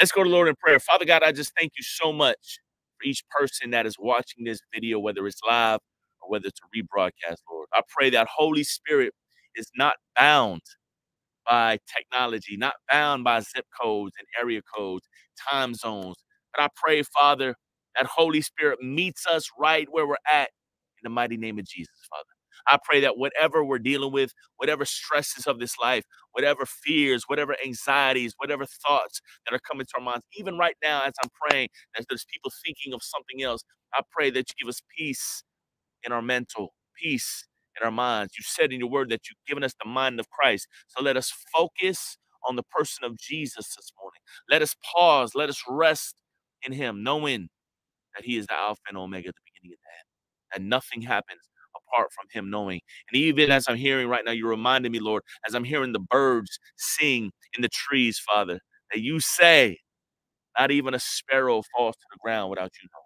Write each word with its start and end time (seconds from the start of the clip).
Let's 0.00 0.12
go 0.12 0.24
to 0.24 0.30
Lord 0.30 0.48
in 0.48 0.56
prayer. 0.56 0.80
Father 0.80 1.06
God, 1.06 1.24
I 1.24 1.32
just 1.32 1.52
thank 1.58 1.72
you 1.78 1.84
so 1.84 2.12
much 2.12 2.60
for 2.98 3.08
each 3.08 3.24
person 3.30 3.72
that 3.72 3.86
is 3.86 3.96
watching 3.98 4.44
this 4.44 4.60
video, 4.74 5.00
whether 5.00 5.26
it's 5.26 5.40
live 5.48 5.80
or 6.22 6.30
whether 6.30 6.48
it's 6.48 6.60
a 6.60 6.78
rebroadcast, 6.78 7.38
Lord. 7.50 7.68
I 7.74 7.82
pray 7.88 8.10
that 8.10 8.28
Holy 8.34 8.64
Spirit 8.64 9.14
is 9.56 9.70
not 9.76 9.96
bound 10.18 10.62
by 11.48 11.78
technology, 11.96 12.56
not 12.56 12.74
bound 12.90 13.24
by 13.24 13.40
zip 13.40 13.66
codes 13.80 14.14
and 14.18 14.26
area 14.40 14.62
codes, 14.76 15.08
time 15.50 15.74
zones. 15.74 16.16
But 16.54 16.64
I 16.64 16.68
pray, 16.76 17.02
Father, 17.02 17.54
that 17.96 18.06
Holy 18.06 18.42
Spirit 18.42 18.80
meets 18.82 19.26
us 19.26 19.48
right 19.58 19.88
where 19.90 20.06
we're 20.06 20.16
at 20.32 20.50
in 20.98 21.04
the 21.04 21.10
mighty 21.10 21.36
name 21.38 21.58
of 21.58 21.66
Jesus, 21.66 21.94
Father. 22.10 22.39
I 22.68 22.78
pray 22.84 23.00
that 23.00 23.18
whatever 23.18 23.64
we're 23.64 23.78
dealing 23.78 24.12
with, 24.12 24.32
whatever 24.56 24.84
stresses 24.84 25.46
of 25.46 25.58
this 25.60 25.78
life, 25.78 26.04
whatever 26.32 26.66
fears, 26.66 27.24
whatever 27.26 27.56
anxieties, 27.64 28.34
whatever 28.38 28.66
thoughts 28.66 29.20
that 29.46 29.54
are 29.54 29.60
coming 29.60 29.86
to 29.86 29.92
our 29.98 30.04
minds, 30.04 30.24
even 30.38 30.58
right 30.58 30.76
now 30.82 31.02
as 31.04 31.14
I'm 31.22 31.30
praying, 31.48 31.68
as 31.98 32.06
there's 32.08 32.26
people 32.32 32.52
thinking 32.64 32.94
of 32.94 33.02
something 33.02 33.42
else, 33.42 33.62
I 33.94 34.02
pray 34.10 34.30
that 34.30 34.50
you 34.50 34.64
give 34.64 34.68
us 34.68 34.80
peace 34.96 35.42
in 36.04 36.12
our 36.12 36.22
mental, 36.22 36.74
peace 37.00 37.46
in 37.80 37.84
our 37.84 37.92
minds. 37.92 38.34
You 38.38 38.44
said 38.46 38.72
in 38.72 38.80
your 38.80 38.90
word 38.90 39.10
that 39.10 39.22
you've 39.28 39.44
given 39.46 39.64
us 39.64 39.74
the 39.82 39.88
mind 39.88 40.20
of 40.20 40.30
Christ. 40.30 40.68
So 40.88 41.02
let 41.02 41.16
us 41.16 41.32
focus 41.54 42.18
on 42.48 42.56
the 42.56 42.62
person 42.64 43.04
of 43.04 43.18
Jesus 43.18 43.74
this 43.76 43.92
morning. 44.00 44.20
Let 44.50 44.62
us 44.62 44.74
pause, 44.94 45.32
let 45.34 45.48
us 45.48 45.62
rest 45.68 46.16
in 46.66 46.72
him, 46.72 47.02
knowing 47.02 47.48
that 48.16 48.24
he 48.24 48.36
is 48.38 48.46
the 48.46 48.54
Alpha 48.54 48.80
and 48.88 48.98
Omega, 48.98 49.28
the 49.28 49.34
beginning 49.54 49.76
and 49.76 49.78
the 49.78 50.60
end, 50.60 50.62
and 50.64 50.70
nothing 50.70 51.02
happens 51.02 51.49
apart 51.92 52.08
from 52.12 52.26
him 52.32 52.50
knowing. 52.50 52.80
And 53.10 53.20
even 53.20 53.50
as 53.50 53.66
I'm 53.68 53.76
hearing 53.76 54.08
right 54.08 54.24
now, 54.24 54.32
you're 54.32 54.50
reminding 54.50 54.92
me, 54.92 55.00
Lord, 55.00 55.22
as 55.48 55.54
I'm 55.54 55.64
hearing 55.64 55.92
the 55.92 56.00
birds 56.00 56.58
sing 56.76 57.30
in 57.56 57.62
the 57.62 57.68
trees, 57.68 58.18
Father, 58.18 58.60
that 58.92 59.00
you 59.00 59.20
say, 59.20 59.78
not 60.58 60.70
even 60.70 60.94
a 60.94 61.00
sparrow 61.00 61.62
falls 61.76 61.96
to 61.96 62.06
the 62.12 62.18
ground 62.22 62.50
without 62.50 62.70
you 62.82 62.88
knowing. 62.94 63.04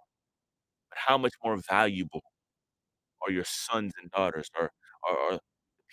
But 0.90 0.98
how 1.06 1.18
much 1.18 1.34
more 1.44 1.58
valuable 1.70 2.22
are 3.26 3.32
your 3.32 3.44
sons 3.46 3.92
and 4.00 4.10
daughters, 4.10 4.50
or, 4.58 4.70
or, 5.08 5.16
or 5.18 5.32
the 5.32 5.40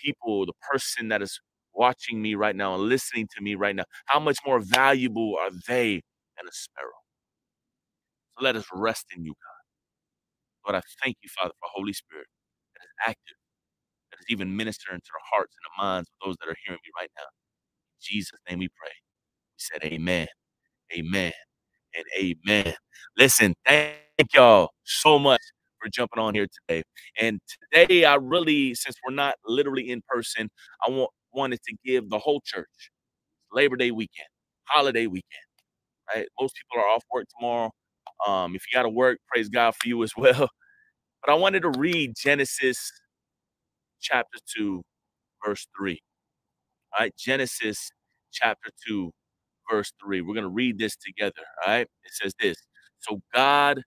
people, 0.03 0.45
the 0.45 0.53
person 0.71 1.09
that 1.09 1.21
is 1.21 1.39
watching 1.73 2.21
me 2.21 2.35
right 2.35 2.55
now 2.55 2.75
and 2.75 2.83
listening 2.83 3.27
to 3.35 3.43
me 3.43 3.55
right 3.55 3.75
now? 3.75 3.83
How 4.07 4.19
much 4.19 4.37
more 4.45 4.59
valuable 4.59 5.37
are 5.39 5.51
they 5.67 5.95
than 6.37 6.47
a 6.47 6.51
sparrow? 6.51 6.91
So 8.37 8.43
let 8.45 8.55
us 8.55 8.65
rest 8.73 9.07
in 9.15 9.25
you, 9.25 9.31
God. 9.33 10.73
Lord, 10.73 10.83
I 10.83 11.03
thank 11.03 11.17
you, 11.23 11.29
Father, 11.37 11.53
for 11.59 11.69
Holy 11.73 11.93
Spirit 11.93 12.27
active, 13.07 13.37
that 14.11 14.19
is 14.19 14.25
even 14.29 14.55
ministering 14.55 14.99
to 14.99 15.11
the 15.13 15.21
hearts 15.33 15.55
and 15.55 15.65
the 15.71 15.83
minds 15.83 16.09
of 16.09 16.27
those 16.27 16.37
that 16.41 16.49
are 16.51 16.57
hearing 16.65 16.79
me 16.85 16.91
right 16.99 17.11
now. 17.17 17.23
In 17.85 18.01
Jesus' 18.01 18.39
name 18.49 18.59
we 18.59 18.69
pray. 18.69 18.91
We 19.43 19.57
said 19.59 19.83
amen, 19.93 20.27
amen, 20.97 21.33
and 21.95 22.05
amen. 22.19 22.75
Listen, 23.17 23.55
thank 23.67 23.95
y'all 24.33 24.71
so 24.85 25.19
much 25.19 25.41
for 25.81 25.89
jumping 25.89 26.19
on 26.21 26.35
here 26.35 26.47
today. 26.67 26.83
And 27.19 27.39
today, 27.73 28.05
I 28.05 28.15
really, 28.15 28.75
since 28.75 28.95
we're 29.07 29.15
not 29.15 29.35
literally 29.45 29.91
in 29.91 30.01
person, 30.09 30.49
I 30.87 30.91
want, 30.91 31.11
wanted 31.33 31.59
to 31.67 31.75
give 31.85 32.09
the 32.09 32.19
whole 32.19 32.41
church 32.45 32.91
Labor 33.53 33.77
Day 33.77 33.91
weekend, 33.91 34.27
holiday 34.67 35.07
weekend, 35.07 35.23
right? 36.15 36.27
Most 36.39 36.55
people 36.55 36.83
are 36.83 36.89
off 36.89 37.03
work 37.13 37.25
tomorrow. 37.39 37.71
Um, 38.27 38.55
if 38.55 38.63
you 38.71 38.77
got 38.77 38.83
to 38.83 38.89
work, 38.89 39.19
praise 39.33 39.49
God 39.49 39.75
for 39.75 39.87
you 39.87 40.03
as 40.03 40.13
well. 40.17 40.49
But 41.25 41.33
I 41.33 41.35
wanted 41.35 41.61
to 41.63 41.71
read 41.77 42.13
Genesis 42.17 42.91
chapter 44.01 44.39
2, 44.57 44.83
verse 45.45 45.67
3. 45.77 45.99
All 46.97 47.05
right, 47.05 47.13
Genesis 47.17 47.91
chapter 48.33 48.71
2, 48.87 49.11
verse 49.71 49.93
3. 50.03 50.21
We're 50.21 50.35
going 50.35 50.45
to 50.45 50.49
read 50.49 50.79
this 50.79 50.95
together. 50.97 51.43
All 51.65 51.73
right, 51.73 51.81
it 52.03 52.11
says 52.13 52.33
this 52.41 52.57
So 52.99 53.21
God 53.33 53.81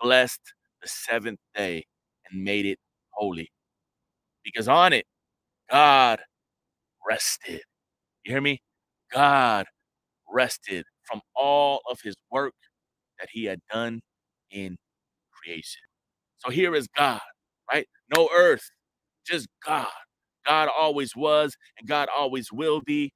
blessed 0.00 0.40
the 0.82 0.88
seventh 0.88 1.40
day 1.54 1.84
and 2.30 2.44
made 2.44 2.66
it 2.66 2.78
holy, 3.10 3.50
because 4.44 4.68
on 4.68 4.92
it, 4.94 5.06
God 5.70 6.20
rested. 7.08 7.62
You 8.24 8.32
hear 8.34 8.40
me? 8.42 8.60
God 9.12 9.66
rested 10.32 10.84
from 11.04 11.20
all 11.36 11.80
of 11.90 12.00
his 12.02 12.16
work 12.32 12.54
that 13.20 13.28
he 13.32 13.44
had 13.46 13.60
done 13.72 14.00
in 14.50 14.76
creation. 15.32 15.82
So 16.44 16.50
here 16.50 16.74
is 16.76 16.88
God, 16.96 17.20
right? 17.72 17.86
No 18.16 18.28
earth, 18.36 18.70
just 19.26 19.48
God. 19.66 19.88
God 20.46 20.68
always 20.78 21.16
was 21.16 21.56
and 21.78 21.88
God 21.88 22.08
always 22.16 22.52
will 22.52 22.80
be. 22.82 23.12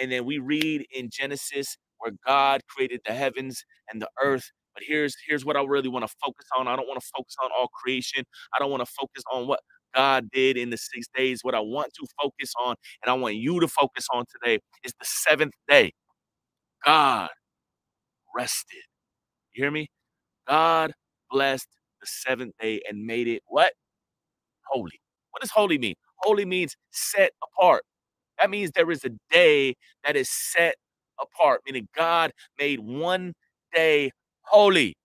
And 0.00 0.12
then 0.12 0.24
we 0.26 0.38
read 0.38 0.86
in 0.94 1.10
Genesis 1.12 1.76
where 1.98 2.12
God 2.26 2.62
created 2.68 3.00
the 3.06 3.14
heavens 3.14 3.64
and 3.92 4.02
the 4.02 4.08
earth. 4.22 4.50
But 4.74 4.84
here's 4.86 5.16
here's 5.28 5.44
what 5.44 5.56
I 5.56 5.64
really 5.64 5.88
want 5.88 6.06
to 6.06 6.14
focus 6.24 6.46
on. 6.58 6.68
I 6.68 6.76
don't 6.76 6.88
want 6.88 7.00
to 7.00 7.08
focus 7.16 7.36
on 7.42 7.50
all 7.58 7.68
creation. 7.68 8.24
I 8.54 8.60
don't 8.60 8.70
want 8.70 8.82
to 8.86 8.92
focus 8.92 9.24
on 9.32 9.46
what 9.48 9.60
God 9.94 10.30
did 10.32 10.56
in 10.56 10.70
the 10.70 10.78
six 10.78 11.06
days. 11.16 11.40
What 11.42 11.54
I 11.54 11.60
want 11.60 11.92
to 11.94 12.06
focus 12.22 12.52
on, 12.60 12.76
and 13.02 13.10
I 13.10 13.14
want 13.14 13.36
you 13.36 13.60
to 13.60 13.68
focus 13.68 14.06
on 14.12 14.24
today, 14.40 14.60
is 14.84 14.92
the 15.00 15.06
seventh 15.06 15.54
day. 15.68 15.92
God 16.84 17.30
rested. 18.36 18.82
You 19.54 19.64
hear 19.64 19.72
me? 19.72 19.88
God 20.48 20.92
blessed 21.30 21.68
the 22.00 22.06
seventh 22.06 22.54
day 22.60 22.82
and 22.88 23.04
made 23.06 23.28
it 23.28 23.42
what? 23.46 23.72
Holy. 24.66 25.00
What 25.32 25.42
does 25.42 25.50
holy 25.52 25.78
mean? 25.78 25.94
Holy 26.18 26.44
means 26.44 26.76
set 26.92 27.32
apart. 27.42 27.84
That 28.40 28.50
means 28.50 28.72
there 28.74 28.90
is 28.90 29.04
a 29.04 29.10
day 29.30 29.76
that 30.06 30.16
is 30.16 30.30
set 30.30 30.76
apart, 31.20 31.62
meaning 31.66 31.88
God 31.96 32.32
made 32.58 32.80
one 32.80 33.34
day 33.74 34.12
holy 34.42 34.96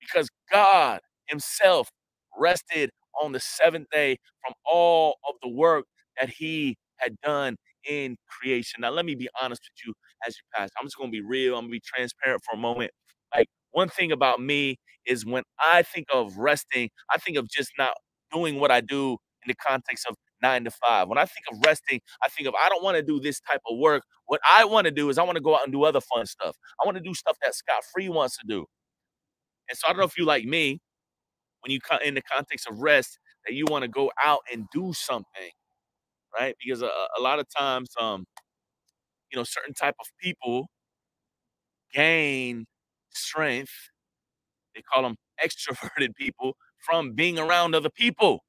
because 0.00 0.28
God 0.50 1.00
Himself 1.26 1.90
rested 2.38 2.90
on 3.22 3.32
the 3.32 3.40
seventh 3.40 3.88
day 3.92 4.18
from 4.44 4.54
all 4.66 5.16
of 5.28 5.36
the 5.42 5.48
work 5.48 5.86
that 6.20 6.30
He 6.30 6.76
had 6.98 7.16
done 7.22 7.56
in 7.88 8.16
creation. 8.28 8.80
Now, 8.82 8.90
let 8.90 9.04
me 9.06 9.14
be 9.14 9.28
honest 9.40 9.62
with 9.64 9.86
you 9.86 9.94
as 10.26 10.36
you 10.36 10.42
pass. 10.54 10.70
I'm 10.80 10.86
just 10.86 10.96
going 10.98 11.10
to 11.10 11.12
be 11.12 11.22
real. 11.22 11.54
I'm 11.56 11.62
going 11.66 11.70
to 11.70 11.72
be 11.72 11.82
transparent 11.84 12.42
for 12.48 12.56
a 12.56 12.60
moment. 12.60 12.92
Like, 13.34 13.48
one 13.72 13.88
thing 13.88 14.12
about 14.12 14.40
me 14.40 14.76
is 15.06 15.26
when 15.26 15.42
I 15.60 15.82
think 15.82 16.06
of 16.12 16.36
resting, 16.36 16.90
I 17.10 17.18
think 17.18 17.36
of 17.36 17.48
just 17.48 17.72
not 17.78 17.92
doing 18.32 18.60
what 18.60 18.70
I 18.70 18.80
do 18.80 19.12
in 19.12 19.48
the 19.48 19.54
context 19.54 20.06
of 20.08 20.16
nine 20.42 20.64
to 20.64 20.70
five. 20.70 21.08
When 21.08 21.18
I 21.18 21.24
think 21.26 21.44
of 21.52 21.58
resting, 21.64 22.00
I 22.22 22.28
think 22.28 22.48
of 22.48 22.54
I 22.60 22.68
don't 22.68 22.82
want 22.82 22.96
to 22.96 23.02
do 23.02 23.20
this 23.20 23.40
type 23.40 23.60
of 23.70 23.78
work. 23.78 24.02
What 24.26 24.40
I 24.48 24.64
want 24.64 24.86
to 24.86 24.90
do 24.90 25.08
is 25.10 25.18
I 25.18 25.22
want 25.24 25.36
to 25.36 25.42
go 25.42 25.54
out 25.54 25.64
and 25.64 25.72
do 25.72 25.84
other 25.84 26.00
fun 26.00 26.26
stuff. 26.26 26.56
I 26.82 26.86
want 26.86 26.96
to 26.96 27.02
do 27.02 27.14
stuff 27.14 27.36
that 27.42 27.54
Scott 27.54 27.82
Free 27.94 28.08
wants 28.08 28.36
to 28.38 28.44
do. 28.48 28.66
And 29.68 29.78
so 29.78 29.86
I 29.88 29.92
don't 29.92 29.98
know 30.00 30.04
if 30.06 30.18
you 30.18 30.24
like 30.24 30.44
me, 30.44 30.80
when 31.62 31.72
you 31.72 31.80
come 31.80 32.00
in 32.04 32.14
the 32.14 32.22
context 32.22 32.68
of 32.68 32.78
rest, 32.80 33.18
that 33.46 33.54
you 33.54 33.66
want 33.70 33.82
to 33.82 33.88
go 33.88 34.10
out 34.24 34.40
and 34.52 34.66
do 34.72 34.92
something, 34.94 35.50
right? 36.38 36.54
Because 36.64 36.82
a, 36.82 36.90
a 37.18 37.22
lot 37.22 37.38
of 37.40 37.46
times, 37.56 37.90
um, 38.00 38.26
you 39.32 39.38
know, 39.38 39.44
certain 39.44 39.74
type 39.74 39.94
of 40.00 40.06
people 40.20 40.66
gain 41.92 42.66
strength. 43.10 43.90
They 44.74 44.82
call 44.82 45.02
them 45.02 45.16
extroverted 45.44 46.14
people 46.16 46.56
from 46.86 47.12
being 47.14 47.38
around 47.38 47.74
other 47.74 47.90
people. 47.90 48.40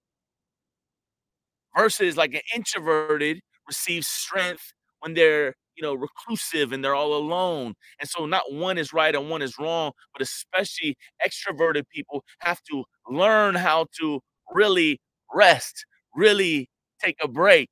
Versus 1.76 2.18
like 2.18 2.34
an 2.36 2.42
introverted 2.56 3.40
receives 3.68 4.08
strength 4.08 4.74
when 5.00 5.16
they're 5.16 5.56
you 5.76 5.82
know 5.82 5.96
reclusive 5.96 6.72
and 6.72 6.84
they're 6.84 6.94
all 6.94 7.16
alone. 7.16 7.74
And 8.00 8.08
so 8.08 8.26
not 8.28 8.52
one 8.54 8.78
is 8.78 8.94
right 8.94 9.14
and 9.16 9.30
one 9.30 9.42
is 9.42 9.56
wrong 9.60 9.92
but 10.14 10.22
especially 10.22 10.96
extroverted 11.26 11.84
people 11.90 12.24
have 12.42 12.62
to 12.70 12.84
learn 13.10 13.56
how 13.56 13.88
to 14.00 14.20
really 14.54 15.00
rest 15.34 15.86
really 16.16 16.70
take 17.04 17.16
a 17.24 17.28
break 17.28 17.70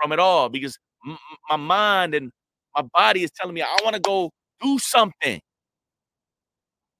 from 0.00 0.12
it 0.12 0.18
all 0.18 0.48
because 0.48 0.78
m- 1.06 1.18
my 1.50 1.56
mind 1.56 2.14
and 2.14 2.30
my 2.76 2.82
body 2.94 3.22
is 3.22 3.30
telling 3.32 3.54
me 3.54 3.62
i 3.62 3.76
want 3.84 3.94
to 3.94 4.00
go 4.00 4.30
do 4.60 4.78
something 4.78 5.40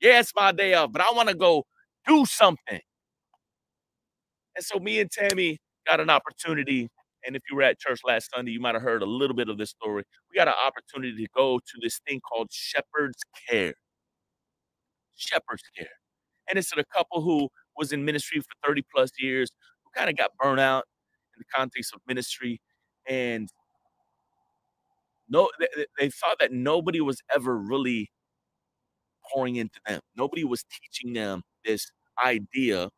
yeah 0.01 0.21
it's 0.21 0.33
my 0.37 0.53
day 0.53 0.75
off 0.75 0.93
but 0.93 1.03
i 1.03 1.11
want 1.13 1.29
to 1.29 1.35
go 1.35 1.65
do 2.07 2.25
something 2.27 2.81
and 4.57 4.65
so 4.65 4.79
me 4.79 5.01
and 5.01 5.11
tammy 5.11 5.59
got 5.89 6.01
an 6.01 6.11
opportunity. 6.11 6.89
And 7.27 7.35
if 7.35 7.43
you 7.51 7.57
were 7.57 7.63
at 7.63 7.79
church 7.79 8.01
last 8.05 8.31
Sunday, 8.35 8.53
you 8.53 8.61
might 8.61 8.75
have 8.75 8.83
heard 8.83 9.03
a 9.03 9.07
little 9.07 9.35
bit 9.35 9.49
of 9.49 9.59
this 9.59 9.71
story. 9.71 10.05
We 10.31 10.37
got 10.37 10.49
an 10.49 10.55
opportunity 10.65 11.25
to 11.25 11.29
go 11.37 11.59
to 11.59 11.79
this 11.83 12.01
thing 12.07 12.21
called 12.21 12.49
Shepherd's 12.53 13.19
Care. 13.49 13.75
Shepherd's 15.17 15.65
Care. 15.77 15.89
And 16.49 16.59
it's 16.59 16.73
a 16.73 16.85
couple 16.95 17.23
who 17.23 17.49
was 17.77 17.93
in 17.93 18.05
ministry 18.05 18.41
for 18.41 18.69
30 18.69 18.83
plus 18.95 19.11
years, 19.19 19.51
who 19.85 19.91
kind 19.99 20.09
of 20.09 20.17
got 20.17 20.31
burnt 20.39 20.61
out 20.61 20.85
in 21.35 21.41
the 21.41 21.45
context 21.55 21.93
of 21.95 22.01
ministry. 22.07 22.61
And 23.07 23.49
no, 25.29 25.51
they, 25.59 25.87
they 25.99 26.11
thought 26.11 26.39
that 26.41 26.53
nobody 26.53 27.01
was 27.01 27.21
ever 27.35 27.57
really 27.57 28.11
pouring 29.33 29.57
into 29.57 29.81
them. 29.87 30.01
Nobody 30.17 30.45
was 30.45 30.65
teaching 30.65 31.15
them 31.15 31.43
this 31.65 31.91
idea 32.25 32.91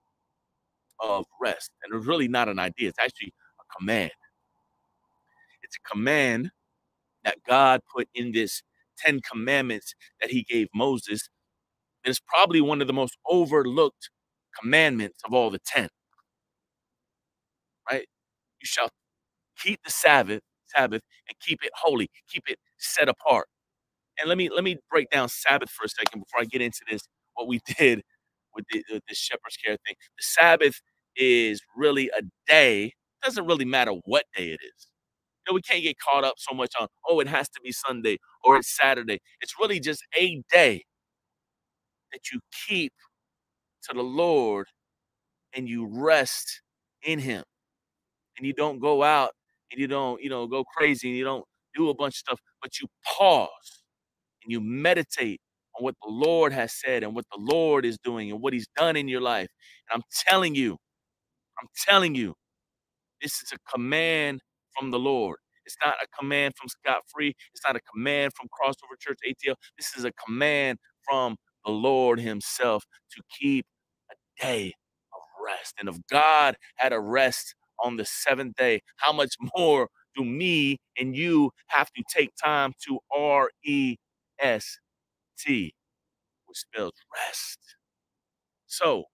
of 1.00 1.24
rest. 1.40 1.70
And 1.82 1.94
it's 1.94 2.06
really 2.06 2.28
not 2.28 2.48
an 2.48 2.58
idea, 2.58 2.88
it's 2.88 2.98
actually 2.98 3.32
a 3.60 3.78
command. 3.78 4.12
It's 5.62 5.76
a 5.76 5.88
command 5.90 6.50
that 7.24 7.38
God 7.48 7.80
put 7.94 8.08
in 8.14 8.32
this 8.32 8.62
Ten 8.98 9.20
Commandments 9.30 9.94
that 10.20 10.30
he 10.30 10.44
gave 10.44 10.68
Moses. 10.74 11.28
And 12.04 12.10
It's 12.10 12.20
probably 12.20 12.60
one 12.60 12.80
of 12.80 12.86
the 12.88 12.92
most 12.94 13.16
overlooked 13.28 14.10
commandments 14.60 15.20
of 15.24 15.34
all 15.34 15.50
the 15.50 15.60
10. 15.66 15.88
Right? 17.90 18.06
You 18.60 18.66
shall 18.66 18.90
keep 19.58 19.80
the 19.84 19.90
Sabbath, 19.92 20.42
Sabbath 20.68 21.02
and 21.28 21.38
keep 21.40 21.64
it 21.64 21.72
holy, 21.76 22.10
keep 22.30 22.44
it 22.48 22.58
set 22.78 23.08
apart. 23.08 23.48
And 24.20 24.28
let 24.28 24.38
me 24.38 24.50
let 24.50 24.64
me 24.64 24.78
break 24.90 25.10
down 25.10 25.28
Sabbath 25.28 25.70
for 25.70 25.84
a 25.84 25.88
second 25.88 26.20
before 26.20 26.40
I 26.42 26.44
get 26.44 26.62
into 26.62 26.80
this 26.90 27.02
what 27.34 27.48
we 27.48 27.60
did 27.78 28.02
with 28.54 28.64
the, 28.72 28.84
the, 28.90 29.02
the 29.08 29.14
shepherd's 29.14 29.56
care 29.56 29.76
thing. 29.86 29.96
The 30.18 30.22
Sabbath 30.22 30.80
is 31.16 31.62
really 31.76 32.10
a 32.16 32.22
day. 32.48 32.86
It 32.86 33.24
doesn't 33.24 33.46
really 33.46 33.64
matter 33.64 33.92
what 34.06 34.24
day 34.36 34.48
it 34.48 34.60
is. 34.62 34.88
You 35.46 35.52
know, 35.52 35.54
we 35.56 35.62
can't 35.62 35.82
get 35.82 35.96
caught 35.98 36.24
up 36.24 36.34
so 36.38 36.54
much 36.54 36.72
on, 36.80 36.88
oh, 37.08 37.20
it 37.20 37.28
has 37.28 37.48
to 37.50 37.60
be 37.64 37.72
Sunday 37.72 38.18
or 38.44 38.56
it's 38.58 38.76
Saturday. 38.76 39.20
It's 39.40 39.54
really 39.60 39.80
just 39.80 40.04
a 40.18 40.42
day 40.52 40.84
that 42.12 42.30
you 42.32 42.40
keep 42.66 42.92
to 43.84 43.94
the 43.94 44.02
Lord 44.02 44.66
and 45.54 45.68
you 45.68 45.86
rest 45.90 46.62
in 47.02 47.18
Him. 47.20 47.44
And 48.38 48.46
you 48.46 48.52
don't 48.54 48.80
go 48.80 49.02
out 49.02 49.32
and 49.70 49.80
you 49.80 49.86
don't, 49.88 50.22
you 50.22 50.30
know, 50.30 50.46
go 50.46 50.64
crazy 50.64 51.08
and 51.08 51.16
you 51.18 51.24
don't 51.24 51.44
do 51.74 51.90
a 51.90 51.94
bunch 51.94 52.14
of 52.14 52.18
stuff, 52.18 52.40
but 52.62 52.80
you 52.80 52.86
pause 53.18 53.79
and 54.44 54.52
you 54.52 54.60
meditate 54.60 55.40
on 55.78 55.84
what 55.84 55.96
the 56.02 56.10
Lord 56.10 56.52
has 56.52 56.72
said 56.74 57.02
and 57.04 57.14
what 57.14 57.26
the 57.32 57.40
Lord 57.40 57.84
is 57.84 57.98
doing 58.04 58.30
and 58.32 58.40
what 58.42 58.52
He's 58.54 58.68
done 58.76 58.96
in 58.96 59.08
your 59.08 59.20
life. 59.22 59.48
And 59.90 59.96
I'm 60.02 60.04
telling 60.28 60.54
you, 60.54 60.78
I'm 61.60 61.68
telling 61.88 62.14
you, 62.14 62.34
this 63.22 63.42
is 63.42 63.52
a 63.52 63.58
command 63.72 64.40
from 64.78 64.92
the 64.92 65.00
Lord. 65.00 65.38
It's 65.66 65.76
not 65.84 65.96
a 66.02 66.06
command 66.18 66.54
from 66.58 66.68
Scott 66.70 67.02
Free. 67.14 67.34
It's 67.54 67.64
not 67.66 67.76
a 67.76 67.80
command 67.94 68.32
from 68.36 68.48
Crossover 68.48 68.98
Church 69.00 69.18
ATL. 69.28 69.56
This 69.78 69.96
is 69.98 70.04
a 70.06 70.12
command 70.26 70.78
from 71.08 71.36
the 71.66 71.72
Lord 71.72 72.20
Himself 72.20 72.84
to 73.12 73.22
keep 73.38 73.66
a 74.12 74.42
day 74.44 74.74
of 75.14 75.20
rest. 75.46 75.74
And 75.80 75.88
if 75.88 75.96
God 76.10 76.56
had 76.76 76.92
a 76.94 77.00
rest 77.00 77.54
on 77.84 77.96
the 77.98 78.06
seventh 78.06 78.56
day, 78.56 78.80
how 78.96 79.12
much 79.12 79.34
more 79.56 79.88
do 80.16 80.24
me 80.24 80.78
and 80.98 81.16
you 81.16 81.50
have 81.68 81.90
to 81.92 82.04
take 82.14 82.30
time 82.42 82.72
to 82.88 83.00
R 83.16 83.50
E 83.64 83.96
S 84.40 84.78
T, 85.38 85.74
which 86.46 86.58
spells 86.58 86.94
rest? 87.14 87.58
So, 88.66 89.06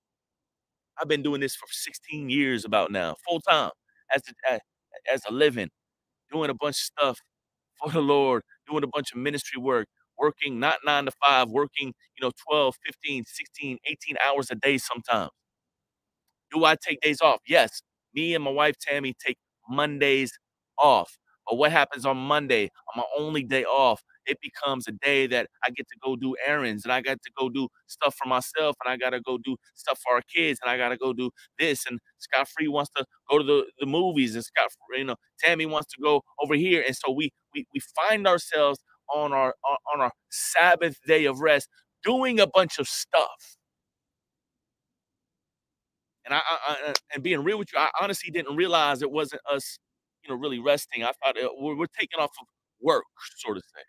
I've 1.00 1.08
been 1.08 1.22
doing 1.22 1.40
this 1.40 1.54
for 1.56 1.66
16 1.70 2.30
years 2.30 2.64
about 2.64 2.90
now, 2.90 3.16
full 3.28 3.40
time 3.40 3.70
as 4.14 4.22
a, 4.50 4.60
as 5.12 5.22
a 5.28 5.32
living, 5.32 5.68
doing 6.32 6.50
a 6.50 6.54
bunch 6.54 6.76
of 6.76 6.80
stuff 6.80 7.20
for 7.80 7.92
the 7.92 8.00
Lord, 8.02 8.42
doing 8.68 8.84
a 8.84 8.88
bunch 8.88 9.12
of 9.12 9.18
ministry 9.18 9.60
work, 9.60 9.88
working 10.18 10.60
not 10.60 10.78
nine 10.86 11.06
to 11.06 11.12
five, 11.24 11.48
working, 11.50 11.88
you 12.18 12.22
know, 12.26 12.32
12, 12.48 12.76
15, 12.86 13.24
16, 13.26 13.78
18 13.86 14.16
hours 14.26 14.50
a 14.50 14.56
day 14.56 14.78
sometimes. 14.78 15.30
Do 16.52 16.64
I 16.64 16.76
take 16.76 17.00
days 17.00 17.20
off? 17.20 17.40
Yes. 17.46 17.82
Me 18.14 18.34
and 18.34 18.44
my 18.44 18.50
wife 18.50 18.76
Tammy 18.78 19.14
take 19.24 19.38
Mondays 19.68 20.32
off. 20.78 21.18
But 21.46 21.56
what 21.56 21.72
happens 21.72 22.04
on 22.06 22.16
Monday, 22.16 22.64
on 22.94 22.98
my 23.02 23.04
only 23.18 23.42
day 23.42 23.64
off, 23.64 24.02
it 24.26 24.38
becomes 24.40 24.88
a 24.88 24.92
day 24.92 25.26
that 25.28 25.48
I 25.64 25.70
get 25.70 25.86
to 25.88 25.96
go 26.04 26.16
do 26.16 26.36
errands 26.46 26.84
and 26.84 26.92
I 26.92 27.00
got 27.00 27.18
to 27.22 27.30
go 27.38 27.48
do 27.48 27.68
stuff 27.86 28.16
for 28.16 28.28
myself 28.28 28.76
and 28.84 28.92
I 28.92 28.96
got 28.96 29.10
to 29.10 29.20
go 29.20 29.38
do 29.38 29.56
stuff 29.74 30.00
for 30.04 30.14
our 30.14 30.22
kids 30.34 30.60
and 30.62 30.70
I 30.70 30.76
got 30.76 30.90
to 30.90 30.96
go 30.96 31.12
do 31.12 31.30
this. 31.58 31.84
And 31.88 32.00
Scott 32.18 32.48
Free 32.48 32.68
wants 32.68 32.90
to 32.96 33.04
go 33.30 33.38
to 33.38 33.44
the, 33.44 33.66
the 33.80 33.86
movies 33.86 34.34
and 34.34 34.44
Scott, 34.44 34.68
you 34.96 35.04
know, 35.04 35.16
Tammy 35.40 35.66
wants 35.66 35.92
to 35.94 36.02
go 36.02 36.22
over 36.42 36.54
here. 36.54 36.82
And 36.86 36.96
so 36.96 37.12
we, 37.12 37.30
we, 37.54 37.66
we 37.74 37.80
find 38.08 38.26
ourselves 38.26 38.80
on 39.14 39.32
our, 39.32 39.54
on 39.94 40.00
our 40.00 40.12
Sabbath 40.30 40.98
day 41.06 41.24
of 41.26 41.40
rest 41.40 41.68
doing 42.04 42.40
a 42.40 42.46
bunch 42.46 42.78
of 42.78 42.88
stuff. 42.88 43.56
And 46.24 46.34
I, 46.34 46.40
I, 46.46 46.94
and 47.14 47.22
being 47.22 47.44
real 47.44 47.58
with 47.58 47.72
you, 47.72 47.78
I 47.78 47.90
honestly 48.00 48.30
didn't 48.32 48.56
realize 48.56 49.02
it 49.02 49.10
wasn't 49.10 49.42
us, 49.52 49.78
you 50.24 50.30
know, 50.30 50.36
really 50.40 50.58
resting. 50.58 51.04
I 51.04 51.12
thought 51.24 51.36
we're, 51.58 51.76
we're 51.76 51.86
taking 51.98 52.18
off 52.20 52.32
of 52.40 52.46
work, 52.80 53.04
sort 53.38 53.56
of 53.56 53.62
thing. 53.74 53.84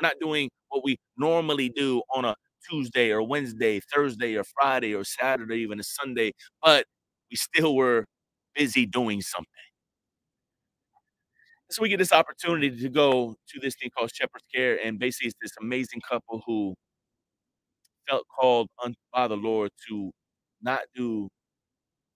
We're 0.00 0.08
not 0.08 0.16
doing 0.20 0.50
what 0.68 0.84
we 0.84 0.98
normally 1.16 1.68
do 1.70 2.02
on 2.14 2.24
a 2.24 2.34
Tuesday 2.70 3.10
or 3.10 3.22
Wednesday, 3.22 3.80
Thursday 3.80 4.36
or 4.36 4.44
Friday 4.44 4.94
or 4.94 5.04
Saturday, 5.04 5.56
even 5.58 5.80
a 5.80 5.84
Sunday, 5.84 6.32
but 6.62 6.86
we 7.30 7.36
still 7.36 7.74
were 7.76 8.04
busy 8.54 8.86
doing 8.86 9.20
something. 9.22 9.46
So 11.70 11.82
we 11.82 11.88
get 11.90 11.98
this 11.98 12.12
opportunity 12.12 12.70
to 12.70 12.88
go 12.88 13.34
to 13.50 13.60
this 13.60 13.74
thing 13.76 13.90
called 13.96 14.10
Shepherd's 14.14 14.44
Care, 14.54 14.78
and 14.82 14.98
basically 14.98 15.28
it's 15.28 15.36
this 15.42 15.52
amazing 15.60 16.00
couple 16.08 16.42
who 16.46 16.74
felt 18.08 18.24
called 18.38 18.68
by 19.12 19.28
the 19.28 19.36
Lord 19.36 19.70
to 19.88 20.10
not 20.62 20.80
do 20.94 21.28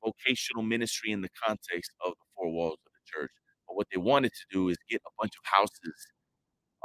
vocational 0.05 0.63
ministry 0.63 1.13
in 1.13 1.23
the 1.23 1.31
context 1.45 1.93
of 2.05 2.13
the 2.13 2.25
four 2.37 2.53
walls 2.53 2.79
of 2.87 2.93
the 2.93 3.01
church. 3.21 3.31
But 3.69 3.77
what 3.77 3.87
they 3.93 3.99
wanted 3.99 4.33
to 4.33 4.45
do 4.51 4.69
is 4.69 4.77
get 4.91 5.03
a 5.07 5.11
bunch 5.21 5.33
of 5.37 5.45
houses 5.59 6.07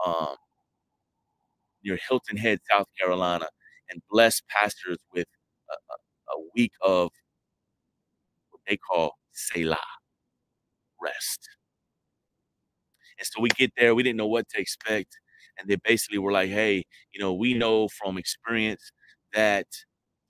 um, 0.06 0.36
near 1.84 1.98
Hilton 2.10 2.38
Head, 2.38 2.60
South 2.70 2.88
Carolina, 3.00 3.48
and 3.90 4.02
bless 4.10 4.42
pastors 4.50 4.98
with 5.14 5.28
a, 5.70 5.74
a, 5.74 6.40
a 6.40 6.44
week 6.56 6.74
of 6.82 7.12
what 8.52 8.62
they 8.68 8.78
call 8.78 9.14
Selah, 9.32 9.78
rest. 11.02 11.50
And 13.20 13.28
so 13.28 13.42
we 13.42 13.50
get 13.50 13.72
there, 13.78 13.96
we 13.96 14.04
didn't 14.04 14.18
know 14.18 14.28
what 14.28 14.48
to 14.50 14.62
expect. 14.62 15.18
And 15.58 15.68
they 15.68 15.78
basically 15.78 16.20
were 16.20 16.32
like, 16.32 16.50
hey, 16.50 16.86
you 17.14 17.20
know, 17.20 17.34
we 17.34 17.54
know 17.54 17.88
from 17.88 18.18
experience 18.18 18.92
that 19.34 19.68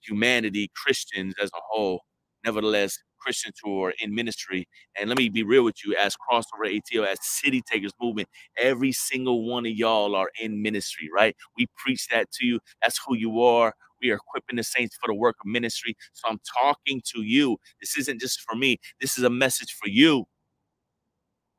humanity, 0.01 0.71
Christians 0.73 1.35
as 1.41 1.49
a 1.49 1.59
whole, 1.69 2.01
nevertheless, 2.45 2.99
Christians 3.19 3.57
who 3.63 3.83
are 3.83 3.93
in 4.01 4.15
ministry, 4.15 4.67
and 4.99 5.09
let 5.09 5.17
me 5.17 5.29
be 5.29 5.43
real 5.43 5.63
with 5.63 5.77
you, 5.85 5.95
as 5.95 6.15
crossover 6.15 6.65
ATL, 6.67 7.07
as 7.07 7.19
city 7.21 7.61
takers 7.61 7.93
movement, 8.01 8.29
every 8.59 8.91
single 8.91 9.47
one 9.47 9.65
of 9.65 9.73
y'all 9.73 10.15
are 10.15 10.31
in 10.41 10.61
ministry, 10.61 11.09
right? 11.15 11.35
We 11.57 11.67
preach 11.77 12.07
that 12.09 12.31
to 12.33 12.45
you. 12.45 12.59
That's 12.81 12.99
who 13.07 13.15
you 13.17 13.41
are. 13.41 13.73
We 14.01 14.11
are 14.11 14.15
equipping 14.15 14.57
the 14.57 14.63
saints 14.63 14.97
for 15.01 15.07
the 15.07 15.15
work 15.15 15.37
of 15.41 15.47
ministry. 15.47 15.95
So 16.13 16.29
I'm 16.29 16.39
talking 16.61 17.01
to 17.15 17.23
you. 17.23 17.57
This 17.81 17.97
isn't 17.97 18.21
just 18.21 18.41
for 18.41 18.55
me. 18.55 18.77
This 19.01 19.17
is 19.17 19.23
a 19.23 19.29
message 19.29 19.73
for 19.81 19.89
you. 19.89 20.25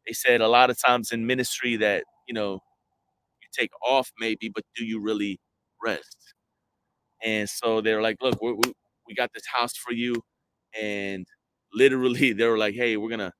They 0.06 0.12
said 0.14 0.40
a 0.40 0.48
lot 0.48 0.70
of 0.70 0.78
times 0.80 1.12
in 1.12 1.26
ministry 1.26 1.76
that, 1.76 2.04
you 2.28 2.34
know, 2.34 2.60
you 3.42 3.48
take 3.58 3.70
off 3.86 4.10
maybe, 4.20 4.50
but 4.54 4.64
do 4.76 4.84
you 4.84 5.00
really 5.00 5.40
rest? 5.84 6.16
And 7.24 7.48
so 7.48 7.80
they're 7.80 8.02
like, 8.02 8.16
look, 8.22 8.40
we 8.42 8.54
we 9.08 9.14
got 9.16 9.30
this 9.34 9.44
house 9.52 9.76
for 9.76 9.92
you. 9.92 10.14
And 10.80 11.26
literally 11.72 12.32
they 12.32 12.46
were 12.46 12.58
like, 12.58 12.74
hey, 12.74 12.96
we're 12.96 13.16
to, 13.16 13.32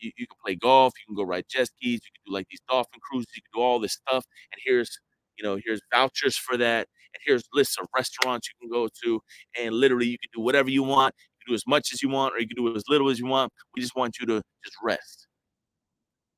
you, 0.00 0.10
you, 0.16 0.26
can 0.26 0.36
play 0.44 0.54
golf, 0.56 0.92
you 0.98 1.06
can 1.06 1.16
go 1.16 1.28
ride 1.28 1.44
jet 1.48 1.68
skis, 1.68 1.94
you 1.94 2.10
can 2.14 2.22
do 2.26 2.34
like 2.34 2.46
these 2.50 2.60
dolphin 2.68 3.00
cruises, 3.02 3.32
you 3.34 3.42
can 3.42 3.60
do 3.60 3.64
all 3.64 3.78
this 3.78 3.94
stuff. 3.94 4.24
And 4.52 4.60
here's, 4.64 4.98
you 5.38 5.44
know, 5.44 5.58
here's 5.64 5.80
vouchers 5.92 6.36
for 6.36 6.56
that. 6.56 6.88
And 7.14 7.20
here's 7.24 7.44
lists 7.52 7.76
of 7.80 7.86
restaurants 7.96 8.48
you 8.48 8.68
can 8.68 8.70
go 8.70 8.88
to. 9.04 9.20
And 9.58 9.74
literally 9.74 10.06
you 10.06 10.18
can 10.18 10.28
do 10.34 10.42
whatever 10.42 10.68
you 10.68 10.82
want. 10.82 11.14
You 11.18 11.46
can 11.46 11.52
do 11.52 11.54
as 11.54 11.64
much 11.66 11.92
as 11.92 12.02
you 12.02 12.10
want, 12.10 12.34
or 12.34 12.40
you 12.40 12.46
can 12.46 12.62
do 12.62 12.76
as 12.76 12.84
little 12.88 13.08
as 13.08 13.18
you 13.18 13.26
want. 13.26 13.52
We 13.74 13.80
just 13.80 13.96
want 13.96 14.16
you 14.20 14.26
to 14.26 14.42
just 14.64 14.76
rest. 14.82 15.26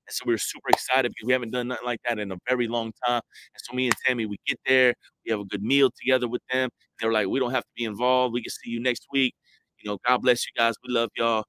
And 0.09 0.15
so 0.15 0.23
we 0.27 0.33
were 0.33 0.39
super 0.39 0.71
excited 0.71 1.11
because 1.11 1.27
we 1.27 1.33
haven't 1.35 1.51
done 1.51 1.69
nothing 1.69 1.85
like 1.85 2.01
that 2.09 2.19
in 2.19 2.33
a 2.33 2.37
very 2.49 2.67
long 2.67 2.93
time. 3.07 3.21
And 3.55 3.63
so 3.63 3.77
me 3.77 3.87
and 3.87 3.95
Tammy, 4.07 4.25
we 4.25 4.39
get 4.47 4.59
there, 4.67 4.95
we 5.25 5.31
have 5.31 5.41
a 5.41 5.45
good 5.45 5.63
meal 5.63 5.91
together 6.01 6.27
with 6.29 6.41
them. 6.51 6.71
They're 6.99 7.13
like, 7.13 7.27
we 7.29 7.39
don't 7.39 7.51
have 7.51 7.65
to 7.65 7.71
be 7.77 7.85
involved. 7.85 8.33
We 8.33 8.43
can 8.43 8.51
see 8.51 8.71
you 8.71 8.81
next 8.81 9.07
week. 9.13 9.35
You 9.81 9.91
know, 9.91 9.99
God 10.07 10.19
bless 10.19 10.45
you 10.47 10.53
guys. 10.57 10.75
We 10.87 10.93
love 10.95 11.11
y'all. 11.17 11.45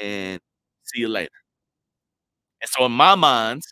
And 0.00 0.40
see 0.84 1.00
you 1.00 1.08
later. 1.08 1.30
And 2.62 2.68
so 2.70 2.84
in 2.86 2.92
my 2.92 3.14
mind, 3.14 3.62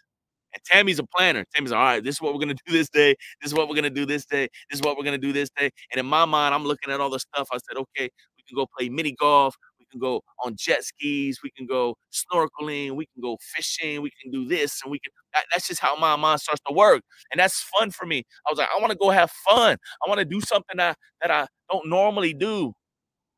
and 0.54 0.62
Tammy's 0.64 0.98
a 0.98 1.04
planner. 1.04 1.44
Tammy's 1.54 1.72
like, 1.72 1.78
all 1.78 1.84
right, 1.84 2.04
this 2.04 2.16
is 2.16 2.22
what 2.22 2.34
we're 2.34 2.40
gonna 2.40 2.54
do 2.66 2.72
this 2.72 2.88
day. 2.90 3.14
This 3.42 3.52
is 3.52 3.54
what 3.54 3.68
we're 3.68 3.76
gonna 3.76 3.90
do 3.90 4.06
this 4.06 4.26
day. 4.26 4.48
This 4.70 4.80
is 4.80 4.82
what 4.82 4.96
we're 4.98 5.04
gonna 5.04 5.18
do 5.18 5.32
this 5.32 5.50
day. 5.58 5.70
And 5.92 6.00
in 6.00 6.06
my 6.06 6.24
mind, 6.26 6.54
I'm 6.54 6.64
looking 6.64 6.92
at 6.92 7.00
all 7.00 7.10
the 7.10 7.20
stuff. 7.20 7.48
I 7.52 7.58
said, 7.58 7.78
okay, 7.78 8.10
we 8.38 8.44
can 8.48 8.56
go 8.56 8.66
play 8.78 8.88
mini 8.88 9.12
golf 9.12 9.56
We 9.80 9.86
can 9.90 10.00
go 10.00 10.22
on 10.44 10.56
jet 10.58 10.84
skis, 10.84 11.40
we 11.44 11.50
can 11.56 11.66
go 11.66 11.96
snorkeling, 12.12 12.92
we 12.96 13.06
can 13.06 13.22
go 13.22 13.38
fishing, 13.54 14.02
we 14.02 14.10
can 14.22 14.32
do 14.32 14.46
this, 14.48 14.80
and 14.84 14.90
we 14.92 14.98
can. 15.00 15.12
That, 15.34 15.44
that's 15.52 15.68
just 15.68 15.80
how 15.80 15.96
my 15.96 16.16
mind 16.16 16.40
starts 16.40 16.62
to 16.68 16.74
work, 16.74 17.02
and 17.32 17.40
that's 17.40 17.62
fun 17.78 17.90
for 17.92 18.06
me. 18.06 18.24
I 18.48 18.52
was 18.52 18.58
like, 18.58 18.68
I 18.76 18.80
want 18.80 18.92
to 18.92 18.98
go 18.98 19.10
have 19.10 19.30
fun. 19.48 19.76
I 20.06 20.08
want 20.08 20.20
to 20.20 20.26
do 20.26 20.40
something 20.40 20.78
that 20.78 20.96
that 21.22 21.30
I 21.30 21.46
don't 21.70 21.88
normally 21.88 22.34
do 22.34 22.72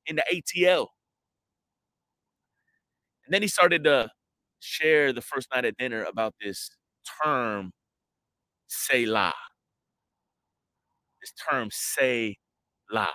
in 0.09 0.17
the 0.17 0.25
ATL. 0.33 0.88
And 3.27 3.35
then 3.35 3.43
he 3.43 3.49
started 3.49 3.85
to 3.85 4.11
share 4.61 5.12
the 5.12 5.23
first 5.23 5.49
night 5.55 5.67
at 5.67 5.77
dinner 5.77 6.05
about 6.05 6.35
this 6.41 6.71
term, 7.25 7.73
Selah. 8.69 9.35
This 11.21 11.33
term, 11.50 11.71
Selah. 11.73 13.09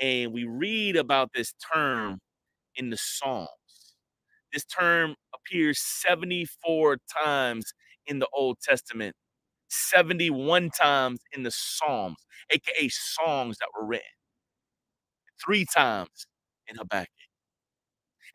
And 0.00 0.32
we 0.32 0.44
read 0.44 0.96
about 0.96 1.30
this 1.34 1.54
term 1.74 2.18
in 2.76 2.90
the 2.90 2.98
Psalms. 2.98 3.48
This 4.52 4.64
term 4.64 5.14
appears 5.34 5.80
74 5.80 6.98
times 7.24 7.72
in 8.06 8.18
the 8.20 8.28
Old 8.34 8.58
Testament. 8.62 9.14
71 9.68 10.70
times 10.70 11.20
in 11.32 11.42
the 11.44 11.50
Psalms, 11.52 12.18
aka 12.50 12.88
songs 12.90 13.58
that 13.58 13.68
were 13.78 13.86
written, 13.86 14.06
three 15.44 15.66
times 15.76 16.26
in 16.68 16.76
Habakkuk. 16.76 17.08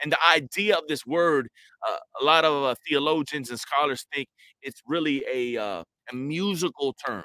And 0.04 0.12
the 0.12 0.18
idea 0.28 0.76
of 0.78 0.88
this 0.88 1.06
word, 1.06 1.50
uh, 1.88 1.98
a 2.22 2.26
lot 2.26 2.46
of 2.46 2.64
uh, 2.64 2.76
theologians 2.88 3.50
and 3.50 3.60
scholars 3.60 4.06
think 4.14 4.28
it's 4.62 4.82
really 4.88 5.24
a, 5.32 5.58
uh, 5.62 5.84
a 6.12 6.16
musical 6.16 6.94
term. 7.06 7.24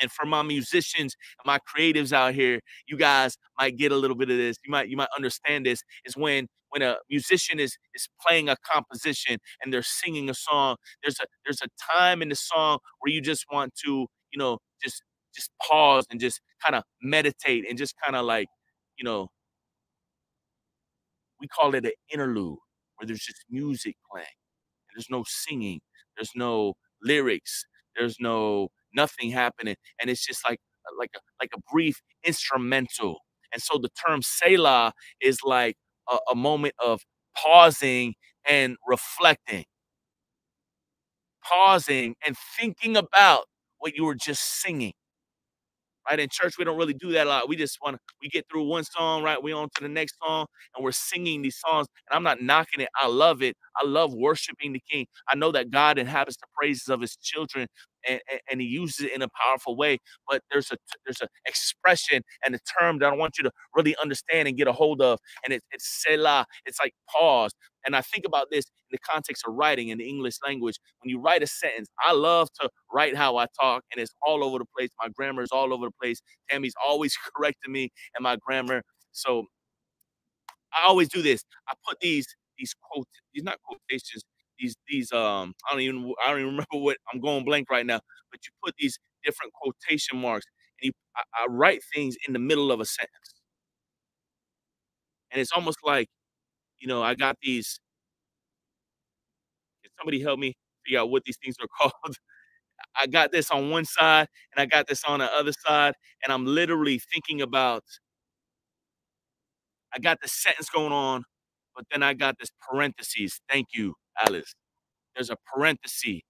And 0.00 0.10
for 0.10 0.26
my 0.26 0.42
musicians, 0.42 1.16
and 1.38 1.46
my 1.46 1.58
creatives 1.60 2.12
out 2.12 2.34
here, 2.34 2.60
you 2.88 2.96
guys 2.96 3.36
might 3.58 3.76
get 3.76 3.92
a 3.92 3.96
little 3.96 4.16
bit 4.16 4.30
of 4.30 4.36
this. 4.38 4.56
You 4.64 4.70
might 4.70 4.88
you 4.88 4.96
might 4.96 5.08
understand 5.16 5.66
this. 5.66 5.82
Is 6.04 6.16
when 6.16 6.48
when 6.70 6.82
a 6.82 6.96
musician 7.10 7.60
is 7.60 7.76
is 7.94 8.08
playing 8.26 8.48
a 8.48 8.56
composition 8.70 9.38
and 9.62 9.72
they're 9.72 9.82
singing 9.82 10.30
a 10.30 10.34
song. 10.34 10.76
There's 11.02 11.20
a 11.20 11.26
there's 11.44 11.60
a 11.62 11.68
time 11.94 12.22
in 12.22 12.30
the 12.30 12.36
song 12.36 12.78
where 13.00 13.12
you 13.12 13.20
just 13.20 13.44
want 13.52 13.74
to 13.84 14.06
you 14.32 14.38
know 14.38 14.58
just 14.82 15.02
just 15.34 15.50
pause 15.62 16.06
and 16.10 16.20
just 16.20 16.40
kind 16.64 16.74
of 16.74 16.84
meditate 17.02 17.64
and 17.68 17.78
just 17.78 17.94
kind 18.04 18.16
of 18.16 18.24
like 18.24 18.48
you 19.02 19.06
know 19.08 19.28
we 21.40 21.48
call 21.48 21.74
it 21.74 21.84
an 21.84 21.92
interlude 22.12 22.58
where 22.96 23.06
there's 23.06 23.20
just 23.24 23.44
music 23.50 23.96
playing. 24.10 24.26
And 24.90 24.96
there's 24.96 25.10
no 25.10 25.24
singing. 25.26 25.80
There's 26.16 26.32
no 26.36 26.74
lyrics. 27.02 27.64
There's 27.96 28.16
no 28.20 28.68
nothing 28.94 29.30
happening, 29.30 29.76
and 30.00 30.10
it's 30.10 30.24
just 30.26 30.40
like 30.48 30.58
uh, 30.86 30.94
like 30.98 31.10
a 31.16 31.20
like 31.40 31.50
a 31.54 31.60
brief 31.72 32.00
instrumental. 32.24 33.18
And 33.52 33.62
so 33.62 33.78
the 33.78 33.90
term 34.06 34.22
Selah 34.22 34.92
is 35.20 35.40
like 35.44 35.76
a, 36.10 36.18
a 36.32 36.34
moment 36.34 36.74
of 36.84 37.02
pausing 37.36 38.14
and 38.48 38.76
reflecting, 38.88 39.64
pausing 41.44 42.14
and 42.26 42.36
thinking 42.58 42.96
about 42.96 43.44
what 43.78 43.94
you 43.94 44.04
were 44.04 44.14
just 44.14 44.42
singing 44.60 44.92
right? 46.08 46.18
In 46.20 46.28
church, 46.30 46.54
we 46.58 46.64
don't 46.64 46.78
really 46.78 46.94
do 46.94 47.12
that 47.12 47.26
a 47.26 47.30
lot. 47.30 47.48
We 47.48 47.56
just 47.56 47.78
want 47.82 47.96
to, 47.96 48.00
we 48.22 48.28
get 48.28 48.46
through 48.50 48.64
one 48.64 48.84
song, 48.84 49.22
right? 49.22 49.42
We 49.42 49.52
on 49.52 49.68
to 49.76 49.82
the 49.82 49.88
next 49.88 50.16
song 50.22 50.46
and 50.76 50.84
we're 50.84 50.92
singing 50.92 51.42
these 51.42 51.58
songs. 51.66 51.86
And 52.10 52.16
I'm 52.16 52.22
not 52.22 52.42
knocking 52.42 52.80
it. 52.80 52.88
I 53.00 53.08
love 53.08 53.42
it. 53.42 53.56
I 53.82 53.86
love 53.86 54.12
worshiping 54.14 54.72
the 54.72 54.82
King. 54.90 55.06
I 55.28 55.36
know 55.36 55.52
that 55.52 55.70
God 55.70 55.98
inhabits 55.98 56.36
the 56.36 56.46
praises 56.56 56.88
of 56.88 57.00
his 57.00 57.16
children 57.16 57.68
and, 58.08 58.20
and, 58.50 58.60
he 58.60 58.66
uses 58.66 59.06
it 59.06 59.12
in 59.12 59.22
a 59.22 59.28
powerful 59.28 59.76
way. 59.76 59.98
But 60.28 60.42
there's 60.50 60.70
a 60.70 60.76
there's 61.04 61.20
an 61.20 61.28
expression 61.46 62.22
and 62.44 62.54
a 62.54 62.58
term 62.78 62.98
that 62.98 63.12
I 63.12 63.16
want 63.16 63.38
you 63.38 63.44
to 63.44 63.50
really 63.74 63.96
understand 64.02 64.48
and 64.48 64.56
get 64.56 64.68
a 64.68 64.72
hold 64.72 65.00
of. 65.00 65.18
And 65.44 65.52
it, 65.52 65.62
it's 65.70 66.02
Selah. 66.02 66.46
It's 66.66 66.78
like 66.80 66.94
pause. 67.10 67.52
And 67.84 67.96
I 67.96 68.00
think 68.00 68.24
about 68.26 68.48
this 68.50 68.64
in 68.64 68.92
the 68.92 68.98
context 68.98 69.42
of 69.46 69.54
writing 69.54 69.88
in 69.88 69.98
the 69.98 70.08
English 70.08 70.36
language. 70.46 70.78
When 71.02 71.10
you 71.10 71.20
write 71.20 71.42
a 71.42 71.46
sentence, 71.46 71.88
I 72.04 72.12
love 72.12 72.48
to 72.60 72.68
write 72.92 73.16
how 73.16 73.36
I 73.36 73.46
talk, 73.60 73.82
and 73.92 74.00
it's 74.00 74.14
all 74.26 74.44
over 74.44 74.58
the 74.58 74.66
place. 74.76 74.90
My 75.00 75.08
grammar 75.08 75.42
is 75.42 75.50
all 75.50 75.72
over 75.72 75.86
the 75.86 75.92
place. 76.00 76.20
Tammy's 76.48 76.74
always 76.84 77.16
correcting 77.36 77.72
me 77.72 77.90
and 78.14 78.22
my 78.22 78.36
grammar. 78.36 78.82
So 79.12 79.46
I 80.72 80.86
always 80.86 81.08
do 81.08 81.22
this. 81.22 81.44
I 81.68 81.74
put 81.86 81.98
these 82.00 82.26
these 82.58 82.74
quotes, 82.80 83.10
these 83.34 83.42
not 83.42 83.58
quotations, 83.62 84.22
these 84.62 84.76
these 84.88 85.12
um 85.12 85.54
I 85.68 85.72
don't 85.74 85.82
even 85.82 86.14
I 86.24 86.30
don't 86.32 86.40
even 86.40 86.50
remember 86.52 86.78
what 86.78 86.98
I'm 87.12 87.20
going 87.20 87.44
blank 87.46 87.70
right 87.70 87.86
now. 87.86 88.00
But 88.32 88.40
you 88.46 88.52
put 88.64 88.76
these 88.78 88.98
different 89.24 89.54
quotation 89.54 90.18
marks, 90.20 90.46
and 90.82 90.88
you 90.88 90.92
I, 91.16 91.44
I 91.44 91.46
write 91.50 91.82
things 91.94 92.16
in 92.28 92.34
the 92.34 92.40
middle 92.40 92.72
of 92.72 92.80
a 92.80 92.86
sentence, 92.86 93.34
and 95.30 95.40
it's 95.40 95.52
almost 95.52 95.78
like 95.84 96.08
you 96.80 96.88
know, 96.88 97.02
I 97.02 97.14
got 97.14 97.36
these. 97.42 97.80
Can 99.82 99.90
somebody 99.98 100.20
help 100.20 100.38
me 100.38 100.54
figure 100.84 101.00
out 101.00 101.10
what 101.10 101.24
these 101.24 101.38
things 101.42 101.56
are 101.60 101.68
called? 101.80 102.16
I 103.00 103.06
got 103.06 103.32
this 103.32 103.50
on 103.50 103.70
one 103.70 103.84
side 103.84 104.28
and 104.54 104.62
I 104.62 104.66
got 104.66 104.88
this 104.88 105.04
on 105.04 105.20
the 105.20 105.32
other 105.32 105.52
side, 105.66 105.94
and 106.24 106.32
I'm 106.32 106.46
literally 106.46 107.00
thinking 107.00 107.42
about. 107.42 107.84
I 109.94 109.98
got 109.98 110.20
the 110.20 110.28
sentence 110.28 110.68
going 110.70 110.92
on, 110.92 111.24
but 111.74 111.84
then 111.90 112.02
I 112.02 112.14
got 112.14 112.38
this 112.38 112.50
parentheses. 112.68 113.40
Thank 113.48 113.68
you, 113.74 113.94
Alice. 114.26 114.54
There's 115.14 115.30
a 115.30 115.36
parenthesis, 115.54 116.20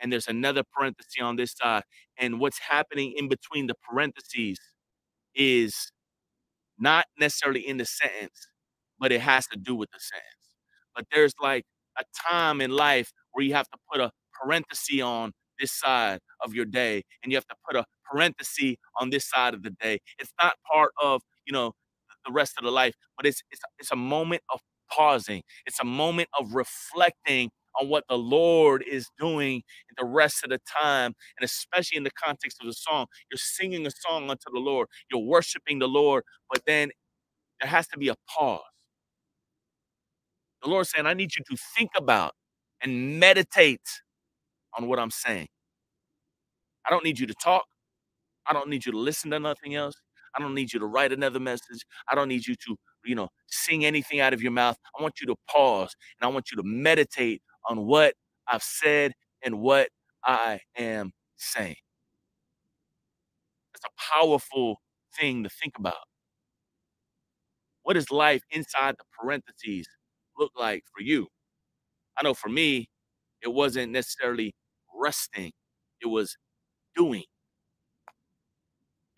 and 0.00 0.12
there's 0.12 0.28
another 0.28 0.62
parenthesis 0.76 1.14
on 1.22 1.36
this 1.36 1.54
side. 1.60 1.82
And 2.18 2.40
what's 2.40 2.58
happening 2.58 3.14
in 3.16 3.28
between 3.28 3.66
the 3.66 3.74
parentheses 3.88 4.58
is 5.34 5.92
not 6.78 7.06
necessarily 7.18 7.66
in 7.66 7.76
the 7.78 7.84
sentence, 7.86 8.48
but 8.98 9.12
it 9.12 9.20
has 9.20 9.46
to 9.48 9.58
do 9.58 9.74
with 9.74 9.90
the 9.92 10.00
sentence. 10.00 10.26
But 10.94 11.06
there's 11.12 11.34
like 11.42 11.64
a 11.98 12.04
time 12.30 12.60
in 12.60 12.70
life 12.70 13.12
where 13.32 13.44
you 13.44 13.54
have 13.54 13.68
to 13.70 13.78
put 13.92 14.00
a 14.00 14.10
parenthesis 14.40 15.00
on 15.02 15.32
this 15.60 15.72
side 15.72 16.20
of 16.42 16.54
your 16.54 16.64
day 16.64 17.02
and 17.22 17.32
you 17.32 17.36
have 17.36 17.46
to 17.46 17.56
put 17.68 17.76
a 17.76 17.84
parenthesis 18.10 18.76
on 19.00 19.10
this 19.10 19.28
side 19.28 19.54
of 19.54 19.62
the 19.62 19.70
day. 19.70 20.00
It's 20.18 20.32
not 20.42 20.54
part 20.72 20.92
of, 21.02 21.22
you 21.46 21.52
know, 21.52 21.72
the 22.26 22.32
rest 22.32 22.54
of 22.58 22.64
the 22.64 22.70
life, 22.70 22.94
but 23.16 23.26
it's 23.26 23.42
it's 23.50 23.62
it's 23.78 23.92
a 23.92 23.96
moment 23.96 24.42
of 24.52 24.60
pausing. 24.94 25.42
It's 25.66 25.80
a 25.80 25.84
moment 25.84 26.28
of 26.38 26.54
reflecting 26.54 27.50
on 27.80 27.88
what 27.88 28.04
the 28.08 28.18
Lord 28.18 28.84
is 28.88 29.08
doing 29.18 29.62
the 29.98 30.04
rest 30.04 30.44
of 30.44 30.50
the 30.50 30.60
time, 30.82 31.14
and 31.38 31.44
especially 31.44 31.96
in 31.98 32.04
the 32.04 32.10
context 32.12 32.58
of 32.60 32.66
the 32.66 32.74
song. 32.74 33.06
You're 33.30 33.38
singing 33.38 33.86
a 33.86 33.90
song 33.90 34.30
unto 34.30 34.50
the 34.52 34.60
Lord, 34.60 34.88
you're 35.10 35.22
worshiping 35.24 35.78
the 35.78 35.88
Lord, 35.88 36.24
but 36.50 36.62
then 36.66 36.90
there 37.60 37.70
has 37.70 37.88
to 37.88 37.98
be 37.98 38.08
a 38.08 38.16
pause. 38.36 38.60
The 40.62 40.70
Lord 40.70 40.86
saying, 40.86 41.06
I 41.06 41.14
need 41.14 41.32
you 41.36 41.44
to 41.50 41.62
think 41.76 41.90
about 41.96 42.32
and 42.82 43.20
meditate 43.20 43.80
on 44.78 44.88
what 44.88 44.98
I'm 44.98 45.10
saying. 45.10 45.48
I 46.86 46.90
don't 46.90 47.04
need 47.04 47.18
you 47.18 47.26
to 47.26 47.34
talk. 47.34 47.64
I 48.46 48.52
don't 48.52 48.68
need 48.68 48.86
you 48.86 48.92
to 48.92 48.98
listen 48.98 49.30
to 49.32 49.40
nothing 49.40 49.74
else. 49.74 49.94
I 50.36 50.40
don't 50.42 50.54
need 50.54 50.72
you 50.72 50.80
to 50.80 50.86
write 50.86 51.12
another 51.12 51.40
message. 51.40 51.84
I 52.10 52.14
don't 52.14 52.28
need 52.28 52.46
you 52.46 52.56
to, 52.66 52.76
you 53.04 53.14
know, 53.14 53.28
sing 53.48 53.84
anything 53.84 54.20
out 54.20 54.32
of 54.34 54.42
your 54.42 54.52
mouth. 54.52 54.76
I 54.98 55.02
want 55.02 55.20
you 55.20 55.26
to 55.28 55.36
pause 55.50 55.94
and 56.20 56.28
I 56.28 56.32
want 56.32 56.50
you 56.50 56.56
to 56.56 56.62
meditate 56.64 57.42
on 57.68 57.86
what 57.86 58.14
I've 58.48 58.62
said 58.62 59.12
and 59.44 59.60
what 59.60 59.88
I 60.24 60.60
am 60.76 61.12
saying. 61.36 61.76
It's 63.74 63.84
a 63.84 64.14
powerful 64.14 64.80
thing 65.18 65.44
to 65.44 65.50
think 65.50 65.74
about. 65.78 65.96
What 67.82 67.96
is 67.96 68.10
life 68.10 68.42
inside 68.50 68.96
the 68.98 69.04
parentheses 69.18 69.86
look 70.38 70.52
like 70.58 70.84
for 70.94 71.02
you? 71.02 71.28
I 72.18 72.22
know 72.24 72.34
for 72.34 72.48
me, 72.48 72.88
it 73.42 73.52
wasn't 73.52 73.92
necessarily 73.92 74.54
resting, 74.94 75.52
it 76.02 76.06
was 76.06 76.36
doing. 76.96 77.24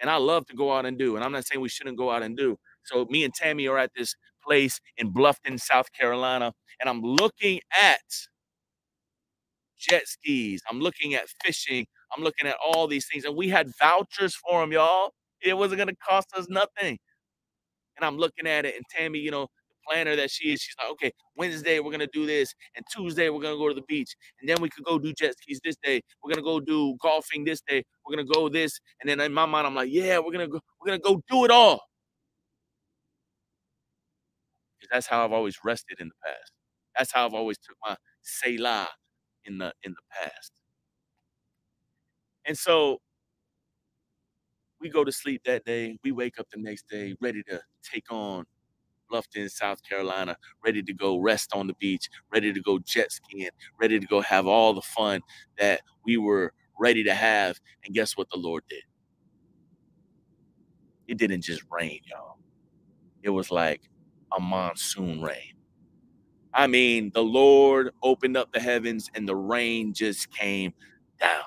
And 0.00 0.11
I 0.11 0.16
love 0.16 0.47
to 0.47 0.57
go 0.57 0.73
out 0.73 0.87
and 0.87 0.99
do. 0.99 1.16
And 1.16 1.25
I'm 1.25 1.33
not 1.33 1.47
saying 1.47 1.61
we 1.61 1.69
shouldn't 1.69 1.97
go 1.97 2.11
out 2.11 2.23
and 2.23 2.37
do. 2.37 2.59
So 2.87 3.07
me 3.11 3.25
and 3.25 3.35
Tammy 3.35 3.69
are 3.69 3.78
at 3.78 3.90
this 3.97 4.14
place 4.45 4.81
in 4.97 5.12
Bluffton, 5.12 5.61
South 5.61 5.88
Carolina, 5.93 6.52
and 6.81 6.88
I'm 6.88 7.02
looking 7.02 7.61
at 7.81 8.00
jet 9.78 10.07
skis. 10.07 10.62
I'm 10.71 10.81
looking 10.81 11.14
at 11.14 11.28
fishing. 11.45 11.87
I'm 12.16 12.23
looking 12.23 12.47
at 12.47 12.57
all 12.64 12.87
these 12.87 13.07
things. 13.12 13.25
And 13.25 13.37
we 13.37 13.49
had 13.49 13.71
vouchers 13.81 14.35
for 14.37 14.61
them, 14.61 14.73
y'all. 14.73 15.12
It 15.43 15.57
wasn't 15.57 15.78
going 15.78 15.88
to 15.88 15.97
cost 15.97 16.28
us 16.37 16.49
nothing. 16.49 16.99
And 17.97 18.05
I'm 18.05 18.19
looking 18.19 18.47
at 18.47 18.66
it, 18.66 18.75
and 18.76 18.85
Tammy, 18.95 19.19
you 19.21 19.31
know, 19.31 19.49
the 19.71 19.75
planner 19.88 20.16
that 20.16 20.31
she 20.31 20.52
is. 20.52 20.61
She's 20.61 20.75
like, 20.78 20.90
okay, 20.93 21.12
Wednesday 21.37 21.81
we're 21.81 21.93
gonna 21.93 22.07
do 22.12 22.26
this, 22.26 22.55
and 22.76 22.85
Tuesday 22.95 23.31
we're 23.31 23.40
gonna 23.40 23.57
go 23.57 23.69
to 23.69 23.75
the 23.75 23.85
beach, 23.88 24.14
and 24.40 24.49
then 24.49 24.61
we 24.61 24.69
could 24.69 24.85
go 24.85 24.99
do 24.99 25.12
jet 25.14 25.35
skis 25.40 25.61
this 25.64 25.76
day. 25.83 26.02
We're 26.23 26.33
gonna 26.33 26.43
go 26.45 26.61
do 26.61 26.97
golfing 27.00 27.45
this 27.45 27.62
day. 27.62 27.85
We're 28.07 28.16
gonna 28.16 28.28
go 28.28 28.50
this, 28.50 28.78
and 29.00 29.09
then 29.09 29.21
in 29.21 29.33
my 29.33 29.47
mind 29.47 29.66
I'm 29.66 29.75
like, 29.75 29.90
yeah, 29.90 30.19
we're 30.19 30.33
gonna 30.33 30.49
go, 30.49 30.61
we're 30.81 30.88
gonna 30.88 30.99
go 30.99 31.23
do 31.31 31.45
it 31.47 31.50
all. 31.50 31.81
Because 34.78 34.90
that's 34.92 35.06
how 35.06 35.25
I've 35.25 35.33
always 35.33 35.59
rested 35.64 36.00
in 36.00 36.09
the 36.09 36.14
past. 36.25 36.52
That's 36.97 37.12
how 37.12 37.26
I've 37.26 37.35
always 37.35 37.59
took 37.59 37.76
my 37.87 37.97
Selah 38.23 38.88
in 39.45 39.59
the 39.59 39.73
in 39.83 39.92
the 39.92 40.02
past. 40.11 40.52
And 42.47 42.56
so 42.56 42.99
we 44.80 44.88
go 44.90 45.04
to 45.04 45.12
sleep 45.12 45.42
that 45.47 45.64
day. 45.64 45.99
We 46.04 46.12
wake 46.12 46.38
up 46.38 46.47
the 46.52 46.61
next 46.61 46.88
day 46.88 47.16
ready 47.21 47.42
to 47.49 47.61
take 47.83 48.11
on 48.12 48.45
Bluffton, 49.12 49.50
South 49.50 49.83
Carolina, 49.88 50.37
ready 50.64 50.83
to 50.83 50.92
go 50.95 51.18
rest 51.18 51.52
on 51.54 51.66
the 51.66 51.75
beach, 51.75 52.09
ready 52.33 52.52
to 52.52 52.61
go 52.61 52.78
jet 52.80 53.12
skiing, 53.12 53.50
ready 53.80 54.00
to 54.00 54.06
go 54.06 54.21
have 54.21 54.47
all 54.47 54.75
the 54.75 54.83
fun 54.83 55.21
that 55.59 55.83
we 56.04 56.16
were 56.16 56.52
ready 56.78 57.04
to 57.04 57.14
have. 57.14 57.61
And 57.85 57.95
guess 57.95 58.16
what 58.16 58.28
the 58.30 58.38
Lord 58.38 58.64
did? 58.68 58.83
It 61.09 61.18
didn't 61.18 61.42
just 61.42 61.62
rain, 61.71 62.00
y'all. 62.06 62.38
It 63.23 63.30
was 63.30 63.50
like 63.50 63.83
a 64.37 64.40
monsoon 64.40 65.23
rain. 65.23 65.55
I 66.55 66.66
mean, 66.66 67.11
the 67.14 67.23
Lord 67.23 67.93
opened 68.02 68.37
up 68.37 68.52
the 68.52 68.61
heavens 68.61 69.11
and 69.14 69.28
the 69.28 69.37
rain 69.37 69.93
just 69.95 70.31
came 70.31 70.75
down. 71.21 71.45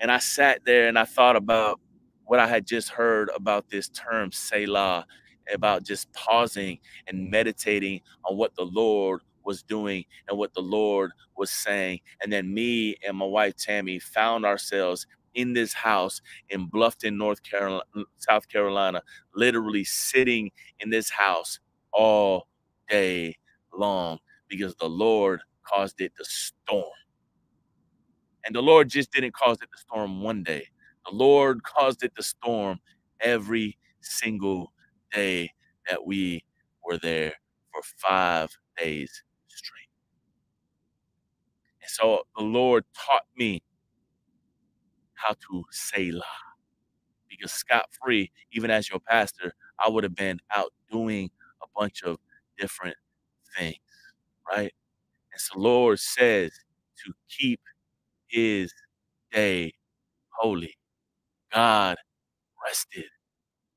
And 0.00 0.10
I 0.10 0.18
sat 0.18 0.64
there 0.64 0.88
and 0.88 0.98
I 0.98 1.04
thought 1.04 1.36
about 1.36 1.80
what 2.24 2.40
I 2.40 2.46
had 2.46 2.66
just 2.66 2.90
heard 2.90 3.30
about 3.34 3.68
this 3.70 3.88
term 3.88 4.32
Selah 4.32 5.06
about 5.52 5.84
just 5.84 6.12
pausing 6.12 6.78
and 7.06 7.30
meditating 7.30 8.00
on 8.24 8.36
what 8.36 8.54
the 8.56 8.64
Lord 8.64 9.20
was 9.44 9.62
doing 9.62 10.04
and 10.28 10.36
what 10.36 10.52
the 10.54 10.60
Lord 10.60 11.12
was 11.36 11.50
saying. 11.50 12.00
And 12.22 12.32
then 12.32 12.52
me 12.52 12.96
and 13.06 13.16
my 13.16 13.26
wife 13.26 13.56
Tammy 13.56 14.00
found 14.00 14.44
ourselves 14.44 15.06
in 15.36 15.54
this 15.54 15.74
house 15.74 16.22
in 16.50 16.68
Bluffton, 16.70 17.16
North 17.18 17.42
Carolina, 17.44 17.84
mm, 17.96 18.04
South 18.18 18.48
Carolina, 18.48 19.02
literally 19.36 19.84
sitting 19.84 20.52
in 20.80 20.90
this 20.90 21.10
house 21.10 21.60
all 21.92 22.48
day 22.90 23.36
long 23.74 24.18
because 24.48 24.76
the 24.76 24.88
Lord 24.90 25.42
caused 25.66 26.02
it 26.02 26.12
to 26.18 26.24
storm. 26.26 26.84
And 28.44 28.54
the 28.54 28.62
Lord 28.62 28.88
just 28.88 29.12
didn't 29.12 29.34
cause 29.34 29.58
it 29.62 29.68
to 29.72 29.78
storm 29.78 30.22
one 30.22 30.42
day. 30.42 30.68
The 31.06 31.14
Lord 31.16 31.62
caused 31.64 32.02
it 32.04 32.14
to 32.16 32.22
storm 32.22 32.80
every 33.20 33.78
single 34.00 34.72
day 35.12 35.52
that 35.90 36.06
we 36.06 36.44
were 36.84 36.98
there 36.98 37.34
for 37.72 37.82
five 37.98 38.50
days 38.78 39.24
straight. 39.48 39.88
And 41.82 41.90
so 41.90 42.22
the 42.36 42.44
Lord 42.44 42.84
taught 42.96 43.24
me 43.36 43.62
how 45.16 45.34
to 45.34 45.64
Selah. 45.72 46.22
Because 47.28 47.52
Scott 47.52 47.86
Free, 48.02 48.30
even 48.52 48.70
as 48.70 48.90
your 48.90 49.00
pastor, 49.00 49.52
I 49.84 49.88
would 49.90 50.04
have 50.04 50.14
been 50.14 50.40
out 50.54 50.72
doing 50.90 51.30
a 51.62 51.66
bunch 51.76 52.02
of 52.02 52.18
different 52.58 52.96
things, 53.58 53.78
right? 54.50 54.72
And 55.32 55.40
so 55.40 55.58
Lord 55.58 55.98
says 56.00 56.52
to 57.04 57.12
keep 57.30 57.60
his 58.28 58.72
day 59.32 59.74
holy. 60.30 60.74
God 61.52 61.96
rested 62.64 63.06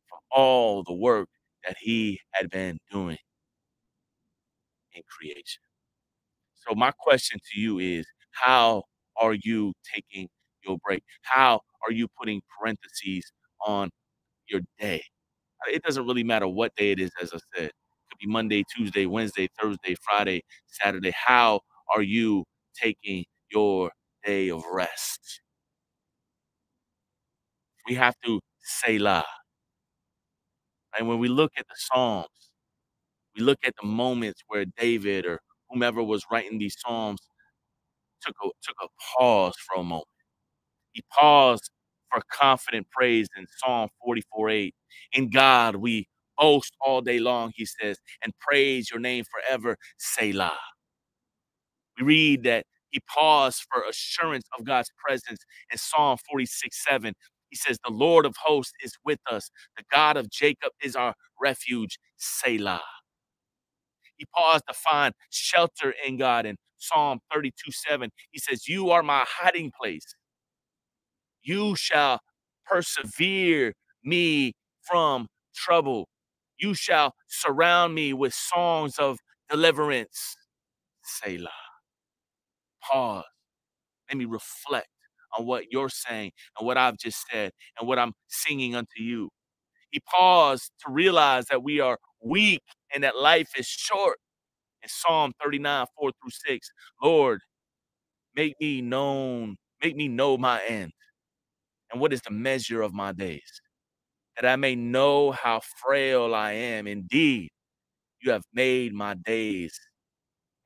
from 0.10 0.20
all 0.32 0.84
the 0.84 0.94
work 0.94 1.30
that 1.66 1.78
he 1.80 2.20
had 2.34 2.50
been 2.50 2.80
doing 2.92 3.18
in 4.94 5.02
creation. 5.10 5.62
So 6.56 6.76
my 6.76 6.92
question 7.00 7.40
to 7.54 7.60
you 7.60 7.80
is, 7.80 8.08
how 8.32 8.84
are 9.18 9.36
you 9.36 9.74
taking 9.94 10.30
your 10.66 10.78
break? 10.86 11.04
How 11.24 11.62
are 11.88 11.92
you 11.92 12.08
putting 12.20 12.42
parentheses 12.60 13.32
on 13.66 13.90
your 14.50 14.62
day? 14.80 15.04
Uh, 15.68 15.72
it 15.74 15.84
doesn't 15.84 16.06
really 16.08 16.24
matter 16.24 16.48
what 16.48 16.76
day 16.76 16.92
it 16.92 17.00
is, 17.00 17.12
as 17.22 17.34
I 17.34 17.40
said. 17.56 17.66
It 17.68 17.74
could 18.12 18.20
be 18.20 18.28
Monday, 18.28 18.64
Tuesday, 18.76 19.06
Wednesday, 19.06 19.50
Thursday, 19.62 19.96
Friday, 20.04 20.44
Saturday. 20.68 21.14
How 21.16 21.62
are 21.96 22.04
you 22.04 22.46
taking 22.82 23.26
your 23.52 23.92
day 24.26 24.50
of 24.50 24.64
rest? 24.72 25.42
We 27.88 27.96
have 27.96 28.16
to 28.26 28.40
Selah. 28.62 29.26
And 30.98 31.08
when 31.08 31.20
we 31.20 31.28
look 31.28 31.52
at 31.58 31.68
the 31.68 31.76
Psalms, 31.76 32.28
we 33.36 33.44
look 33.44 33.60
at 33.66 33.76
the 33.82 33.88
moments 33.88 34.42
where 34.48 34.66
David 34.66 35.26
or 35.26 35.40
whomever 35.70 36.04
was 36.04 36.24
writing 36.32 36.58
these 36.60 36.76
Psalms 36.80 37.20
took 38.22 38.36
a, 38.44 38.50
took 38.64 38.78
a 38.84 38.88
pause 39.18 39.56
for 39.68 39.80
a 39.82 39.84
moment. 39.84 40.06
He 40.94 41.04
paused 41.18 41.72
for 42.12 42.22
confident 42.32 42.88
praise 42.92 43.28
in 43.38 43.46
Psalm 43.58 43.90
44 44.04 44.50
8. 44.50 44.76
In 45.14 45.30
God 45.30 45.78
we 45.78 46.08
boast 46.38 46.76
all 46.82 47.02
day 47.02 47.20
long, 47.20 47.52
he 47.56 47.66
says, 47.66 48.00
and 48.24 48.34
praise 48.40 48.90
your 48.92 49.00
name 49.00 49.26
forever, 49.26 49.78
Selah. 50.00 50.58
We 52.00 52.06
read 52.06 52.44
that 52.44 52.66
he 52.92 53.02
paused 53.14 53.66
for 53.72 53.84
assurance 53.90 54.46
of 54.58 54.66
God's 54.66 54.92
presence 54.98 55.40
in 55.72 55.78
Psalm 55.78 56.18
46 56.30 56.84
7. 56.86 57.14
He 57.50 57.56
says, 57.56 57.78
The 57.86 57.94
Lord 57.94 58.26
of 58.26 58.36
hosts 58.44 58.74
is 58.84 58.94
with 59.06 59.20
us. 59.32 59.52
The 59.78 59.84
God 59.92 60.18
of 60.18 60.30
Jacob 60.30 60.72
is 60.84 60.96
our 60.96 61.14
refuge, 61.42 62.00
Selah. 62.18 62.82
He 64.18 64.26
paused 64.36 64.66
to 64.70 64.74
find 64.76 65.14
shelter 65.32 65.94
in 66.08 66.18
God 66.18 66.46
in 66.46 66.58
Psalm 66.78 67.20
32 67.34 67.72
7. 67.72 68.10
He 68.32 68.40
says, 68.40 68.68
You 68.68 68.92
are 68.92 69.04
my 69.04 69.26
hiding 69.28 69.72
place. 69.82 70.16
You 71.44 71.76
shall 71.76 72.22
persevere 72.66 73.74
me 74.04 74.54
from 74.84 75.28
trouble. 75.56 76.10
You 76.60 76.74
shall 76.74 77.14
surround 77.28 77.96
me 77.96 78.14
with 78.14 78.34
songs 78.34 78.98
of 79.00 79.20
deliverance. 79.50 80.36
Selah. 81.04 81.50
Pause. 82.84 83.26
Let 84.10 84.18
me 84.18 84.26
reflect 84.26 84.88
on 85.38 85.46
what 85.46 85.66
you're 85.72 85.90
saying 85.90 86.32
and 86.60 86.68
what 86.68 86.78
I've 86.78 86.98
just 86.98 87.26
said 87.32 87.52
and 87.80 87.88
what 87.88 88.00
I'm 88.00 88.14
singing 88.30 88.76
unto 88.76 89.02
you. 89.02 89.30
He 89.92 90.02
paused 90.02 90.72
to 90.86 90.92
realize 90.94 91.46
that 91.48 91.64
we 91.64 91.80
are 91.80 92.00
weak 92.24 92.62
and 92.94 93.04
that 93.04 93.18
life 93.18 93.50
is 93.58 93.68
short. 93.68 94.18
In 94.84 94.90
Psalm 94.90 95.34
39, 95.44 95.88
4 96.00 96.12
through 96.22 96.32
6, 96.32 96.72
Lord, 97.04 97.42
make 98.36 98.56
me 98.62 98.82
known, 98.82 99.58
make 99.84 99.96
me 99.96 100.08
know 100.10 100.38
my 100.38 100.62
end. 100.68 100.94
And 101.92 102.02
what 102.02 102.14
is 102.14 102.22
the 102.22 102.32
measure 102.32 102.82
of 102.82 102.94
my 102.94 103.12
days? 103.14 103.62
That 104.38 104.48
I 104.50 104.56
may 104.58 104.76
know 104.76 105.32
how 105.32 105.62
frail 105.86 106.36
I 106.36 106.54
am. 106.54 106.88
Indeed, 106.88 107.50
you 108.22 108.32
have 108.32 108.44
made 108.54 108.94
my 108.94 109.16
days 109.16 109.80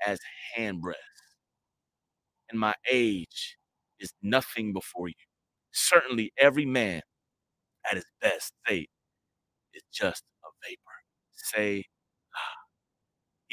as 0.06 0.20
handbreadth, 0.58 0.96
and 2.50 2.60
my 2.60 2.74
age 2.92 3.58
is 4.00 4.14
nothing 4.22 4.74
before 4.74 5.08
you. 5.10 5.16
Certainly, 5.72 6.34
every 6.38 6.66
man 6.66 7.02
at 7.90 7.96
his 7.98 8.06
best 8.22 8.54
state 8.66 8.90
is 9.74 9.84
just 9.94 10.24
a 10.46 10.50
vapor. 10.68 10.80
Say. 11.34 11.86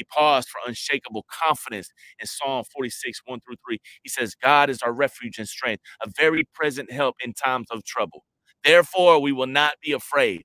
He 0.00 0.04
paused 0.04 0.48
for 0.50 0.60
unshakable 0.68 1.26
confidence 1.30 1.90
in 2.20 2.26
Psalm 2.28 2.64
46, 2.74 3.22
1 3.26 3.40
through 3.42 3.56
3. 3.68 3.78
He 4.04 4.10
says, 4.10 4.34
God 4.36 4.70
is 4.70 4.82
our 4.82 4.94
refuge 4.94 5.38
and 5.38 5.48
strength, 5.48 5.82
a 6.04 6.10
very 6.18 6.44
present 6.54 6.92
help 6.92 7.16
in 7.24 7.34
times 7.34 7.68
of 7.72 7.84
trouble. 7.84 8.24
Therefore, 8.64 9.20
we 9.20 9.32
will 9.32 9.48
not 9.48 9.74
be 9.84 9.92
afraid, 9.92 10.44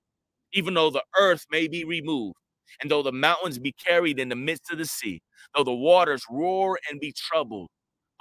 even 0.53 0.75
though 0.75 0.91
the 0.91 1.03
earth 1.19 1.47
may 1.51 1.67
be 1.69 1.85
removed, 1.85 2.37
and 2.81 2.91
though 2.91 3.03
the 3.03 3.13
mountains 3.13 3.59
be 3.59 3.73
carried 3.73 4.19
in 4.19 4.29
the 4.29 4.37
midst 4.37 4.71
of 4.71 4.79
the 4.79 4.85
sea, 4.85 5.21
though 5.55 5.65
the 5.65 5.73
waters 5.73 6.23
roar 6.31 6.79
and 6.91 7.01
be 7.01 7.13
troubled, 7.15 7.69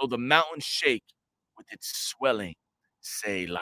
though 0.01 0.09
the 0.09 0.19
mountains 0.19 0.65
shake 0.65 1.05
with 1.59 1.67
its 1.73 1.93
swelling, 1.97 2.55
Selah. 3.03 3.61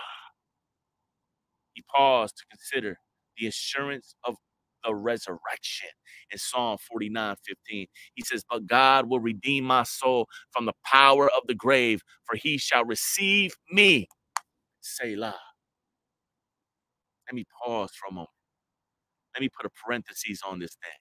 He 1.74 1.85
paused 1.94 2.37
to 2.38 2.44
consider 2.50 2.98
the 3.38 3.48
assurance 3.48 4.16
of 4.24 4.37
the 4.84 4.94
resurrection 4.94 5.90
in 6.32 6.38
Psalm 6.38 6.78
49 6.90 7.36
15. 7.46 7.86
He 8.14 8.22
says, 8.24 8.44
But 8.50 8.66
God 8.66 9.08
will 9.08 9.20
redeem 9.20 9.64
my 9.64 9.84
soul 9.84 10.26
from 10.52 10.66
the 10.66 10.74
power 10.84 11.28
of 11.30 11.42
the 11.48 11.54
grave, 11.56 12.02
for 12.24 12.36
he 12.36 12.58
shall 12.58 12.84
receive 12.84 13.54
me. 13.72 14.08
Selah. 14.82 15.36
Let 17.28 17.34
me 17.36 17.44
pause 17.64 17.92
for 17.94 18.08
a 18.10 18.12
moment. 18.12 18.30
Let 19.34 19.42
me 19.42 19.50
put 19.50 19.66
a 19.66 19.70
parenthesis 19.84 20.40
on 20.46 20.60
this 20.60 20.76
thing. 20.82 20.92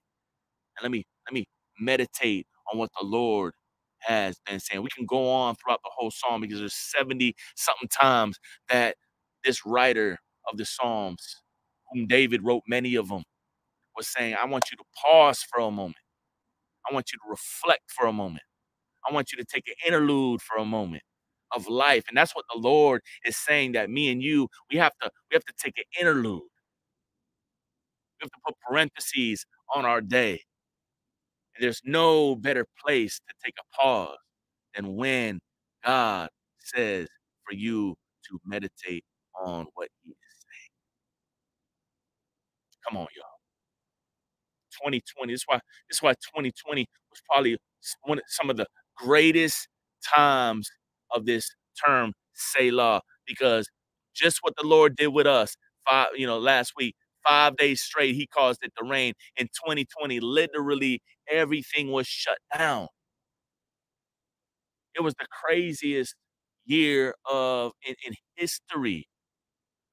And 0.78 0.84
let 0.84 0.92
me 0.92 1.06
let 1.28 1.34
me 1.34 1.46
meditate 1.80 2.48
on 2.72 2.80
what 2.80 2.92
the 3.00 3.06
Lord 3.06 3.54
has 4.02 4.38
been 4.48 4.60
saying. 4.62 4.84
We 4.84 4.90
can 4.96 5.08
go 5.08 5.30
on 5.32 5.56
throughout 5.56 5.82
the 5.84 5.92
whole 5.96 6.12
psalm 6.12 6.42
because 6.42 6.60
there's 6.60 6.76
70 6.76 7.36
something 7.56 7.90
times 7.90 8.40
that 8.70 8.98
this 9.44 9.66
writer 9.66 10.20
of 10.52 10.58
the 10.58 10.66
Psalms, 10.66 11.38
whom 11.92 12.08
David 12.08 12.44
wrote 12.44 12.64
many 12.68 12.96
of 12.96 13.10
them, 13.10 13.24
was 14.02 14.08
saying, 14.10 14.36
I 14.42 14.46
want 14.48 14.66
you 14.72 14.78
to 14.78 14.84
pause 15.06 15.44
for 15.44 15.62
a 15.62 15.72
moment. 15.72 15.98
I 16.90 16.94
want 16.94 17.12
you 17.14 17.20
to 17.20 17.30
reflect 17.30 17.84
for 17.92 18.08
a 18.08 18.14
moment. 18.14 18.44
I 19.10 19.14
want 19.14 19.32
you 19.32 19.38
to 19.40 19.46
take 19.46 19.68
an 19.68 19.76
interlude 19.88 20.42
for 20.42 20.58
a 20.58 20.66
moment 20.66 21.04
of 21.56 21.68
life. 21.68 22.04
And 22.10 22.18
that's 22.18 22.36
what 22.36 22.46
the 22.54 22.60
Lord 22.60 23.02
is 23.26 23.38
saying 23.38 23.74
that 23.74 23.90
me 23.90 24.12
and 24.12 24.24
you, 24.24 24.48
we 24.72 24.78
have 24.78 24.94
to, 25.02 25.12
we 25.32 25.36
have 25.36 25.46
to 25.46 25.54
take 25.62 25.78
an 25.78 25.86
interlude. 26.00 26.42
We 26.44 28.24
have 28.24 28.32
to 28.32 28.40
put 28.46 28.56
parentheses 28.68 29.46
on 29.76 29.86
our 29.86 30.02
day. 30.02 30.42
And 31.56 31.64
there's 31.64 31.82
no 31.86 32.36
better 32.36 32.66
place 32.86 33.20
to 33.30 33.36
take 33.46 33.56
a 33.60 33.82
pause 33.82 34.18
than 34.76 34.96
when 34.96 35.40
God 35.86 36.30
says 36.60 37.08
for 37.48 37.56
you 37.56 37.96
to 38.30 38.40
meditate 38.46 39.04
on 39.44 39.68
what 39.76 39.90
he 40.04 40.12
is 40.12 40.16
saying. 40.38 40.72
Come 42.90 42.98
on, 42.98 43.08
y'all. 43.16 43.31
2020. 44.84 45.34
This 45.34 45.42
is 45.42 45.46
why 45.48 45.60
this 45.90 46.02
why 46.02 46.14
2020 46.14 46.88
was 47.12 47.22
probably 47.30 47.58
one 48.04 48.18
of 48.20 48.24
some 48.28 48.50
of 48.50 48.58
the 48.58 48.68
greatest 48.98 49.68
times 50.16 50.70
of 51.16 51.26
this 51.26 51.50
term 51.86 52.14
Selah 52.34 53.02
because 53.28 53.70
just 54.16 54.40
what 54.42 54.56
the 54.58 54.66
Lord 54.68 54.96
did 54.96 55.08
with 55.08 55.28
us 55.28 55.56
five, 55.88 56.08
you 56.16 56.28
know, 56.28 56.38
last 56.40 56.74
week, 56.78 56.96
five 57.28 57.56
days 57.58 57.82
straight, 57.82 58.16
he 58.16 58.28
caused 58.28 58.60
it 58.64 58.72
to 58.78 58.88
rain. 58.88 59.14
In 59.38 59.48
2020, 59.48 60.20
literally 60.20 61.02
everything 61.30 61.92
was 61.92 62.08
shut 62.08 62.38
down. 62.58 62.88
It 64.96 65.02
was 65.02 65.14
the 65.16 65.28
craziest 65.30 66.16
year 66.66 67.16
of 67.30 67.72
in, 67.86 67.96
in 68.06 68.14
history. 68.36 69.08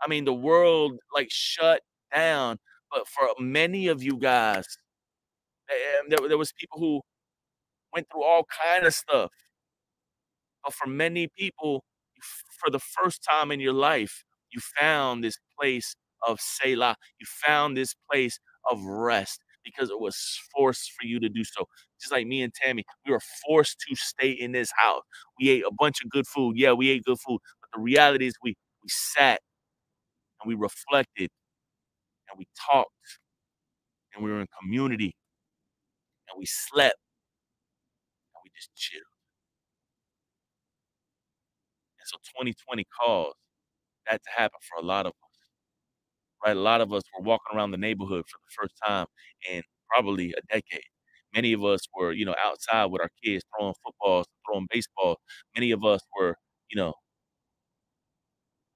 I 0.03 0.09
mean, 0.09 0.25
the 0.25 0.35
world 0.35 0.99
like 1.15 1.29
shut 1.31 1.83
down. 2.15 2.59
But 2.91 3.07
for 3.09 3.29
many 3.41 3.89
of 3.89 4.03
you 4.03 4.19
guys, 4.19 4.67
there, 6.09 6.29
there 6.29 6.39
was 6.39 6.53
people 6.53 6.79
who 6.79 7.01
went 7.95 8.07
through 8.13 8.25
all 8.25 8.45
kind 8.67 8.87
of 8.87 8.95
stuff. 8.95 9.31
But 10.65 10.75
for 10.75 10.89
many 10.89 11.29
people, 11.39 11.85
for 12.61 12.71
the 12.71 12.79
first 12.81 13.23
time 13.29 13.51
in 13.51 13.61
your 13.61 13.73
life, 13.73 14.25
you 14.53 14.61
found 14.81 15.25
this 15.25 15.39
place 15.59 15.95
of 16.27 16.41
Selah. 16.41 16.97
You 17.21 17.27
found 17.47 17.77
this 17.77 17.95
place 18.11 18.39
of 18.71 18.83
rest 18.85 19.41
because 19.65 19.91
it 19.91 20.01
was 20.01 20.17
forced 20.57 20.93
for 20.99 21.07
you 21.07 21.21
to 21.21 21.29
do 21.29 21.45
so. 21.45 21.67
Just 22.01 22.13
like 22.13 22.27
me 22.27 22.43
and 22.43 22.53
Tammy, 22.55 22.85
we 23.07 23.13
were 23.13 23.21
forced 23.47 23.81
to 23.89 23.97
stay 23.97 24.31
in 24.31 24.53
this 24.53 24.71
house. 24.77 25.03
We 25.41 25.51
ate 25.51 25.65
a 25.67 25.73
bunch 25.79 26.03
of 26.05 26.11
good 26.11 26.27
food. 26.27 26.55
Yeah, 26.59 26.73
we 26.73 26.91
ate 26.91 27.05
good 27.05 27.19
food. 27.21 27.41
But 27.61 27.71
the 27.75 27.81
reality 27.83 28.27
is 28.27 28.35
we 28.43 28.57
we 28.83 28.89
sat 28.89 29.41
and 30.43 30.49
we 30.49 30.55
reflected 30.55 31.31
and 32.31 32.39
we 32.39 32.47
talked 32.71 32.93
and 34.15 34.25
we 34.25 34.31
were 34.31 34.41
in 34.41 34.47
community 34.61 35.15
and 36.29 36.39
we 36.39 36.47
slept 36.47 36.99
and 38.35 38.41
we 38.45 38.51
just 38.57 38.75
chilled. 38.75 39.05
And 42.01 42.09
so 42.09 42.17
2020 42.33 42.85
caused 43.01 43.37
that 44.07 44.23
to 44.25 44.31
happen 44.37 44.59
for 44.69 44.79
a 44.81 44.87
lot 44.87 45.07
of 45.07 45.13
us. 45.13 45.15
Right? 46.45 46.57
A 46.57 46.61
lot 46.61 46.81
of 46.81 46.93
us 46.93 47.03
were 47.17 47.25
walking 47.25 47.57
around 47.57 47.73
the 47.73 47.79
neighborhood 47.79 48.25
for 48.29 48.39
the 48.39 48.53
first 48.63 48.75
time 48.85 49.07
in 49.51 49.63
probably 49.89 50.33
a 50.33 50.41
decade. 50.53 50.85
Many 51.35 51.53
of 51.53 51.65
us 51.65 51.81
were, 51.95 52.13
you 52.13 52.25
know, 52.25 52.35
outside 52.45 52.87
with 52.87 53.03
our 53.03 53.11
kids 53.25 53.45
throwing 53.59 53.75
footballs, 53.85 54.27
throwing 54.47 54.67
baseball. 54.71 55.19
Many 55.57 55.73
of 55.73 55.85
us 55.85 56.01
were, 56.19 56.37
you 56.71 56.77
know, 56.77 56.95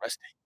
resting. 0.02 0.41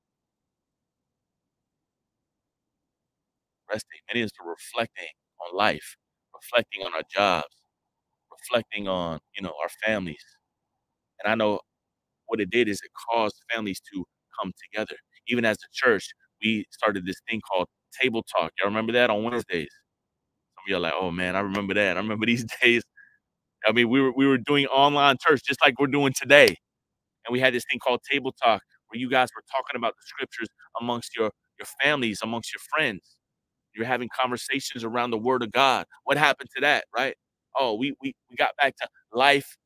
Resting. 3.70 4.00
Many 4.08 4.22
of 4.22 4.26
us 4.26 4.32
were 4.44 4.52
reflecting 4.52 5.08
on 5.40 5.56
life, 5.56 5.96
reflecting 6.34 6.82
on 6.86 6.94
our 6.94 7.02
jobs, 7.12 7.54
reflecting 8.32 8.88
on, 8.88 9.20
you 9.36 9.42
know, 9.42 9.54
our 9.62 9.70
families. 9.84 10.24
And 11.22 11.30
I 11.30 11.34
know 11.34 11.60
what 12.26 12.40
it 12.40 12.50
did 12.50 12.68
is 12.68 12.80
it 12.84 12.90
caused 13.10 13.36
families 13.52 13.80
to 13.94 14.04
come 14.40 14.52
together. 14.72 14.96
Even 15.28 15.44
as 15.44 15.56
a 15.58 15.68
church, 15.72 16.08
we 16.42 16.66
started 16.70 17.06
this 17.06 17.20
thing 17.28 17.40
called 17.50 17.68
table 18.00 18.24
talk. 18.24 18.52
Y'all 18.58 18.68
remember 18.68 18.92
that 18.94 19.10
on 19.10 19.24
Wednesdays? 19.24 19.70
Some 20.56 20.64
of 20.66 20.70
y'all 20.70 20.80
like, 20.80 20.94
oh 20.96 21.10
man, 21.10 21.36
I 21.36 21.40
remember 21.40 21.74
that. 21.74 21.96
I 21.96 22.00
remember 22.00 22.26
these 22.26 22.46
days. 22.62 22.82
I 23.66 23.72
mean, 23.72 23.90
we 23.90 24.00
were 24.00 24.12
we 24.16 24.26
were 24.26 24.38
doing 24.38 24.66
online 24.66 25.16
church 25.26 25.42
just 25.46 25.62
like 25.62 25.78
we're 25.80 25.86
doing 25.88 26.12
today. 26.20 26.48
And 27.26 27.32
we 27.32 27.40
had 27.40 27.54
this 27.54 27.64
thing 27.70 27.80
called 27.80 28.00
table 28.10 28.32
talk 28.42 28.62
where 28.88 29.00
you 29.00 29.10
guys 29.10 29.28
were 29.36 29.44
talking 29.52 29.76
about 29.76 29.94
the 29.96 30.04
scriptures 30.06 30.48
amongst 30.80 31.16
your 31.16 31.32
your 31.58 31.66
families, 31.82 32.20
amongst 32.22 32.52
your 32.54 32.60
friends. 32.76 33.15
You're 33.76 33.86
having 33.86 34.08
conversations 34.18 34.84
around 34.84 35.10
the 35.10 35.18
word 35.18 35.42
of 35.42 35.52
God. 35.52 35.86
What 36.04 36.16
happened 36.18 36.50
to 36.56 36.60
that, 36.62 36.84
right? 36.96 37.14
Oh, 37.58 37.74
we 37.74 37.94
we, 38.02 38.14
we 38.30 38.36
got 38.36 38.56
back 38.60 38.76
to 38.78 38.88
life 39.12 39.56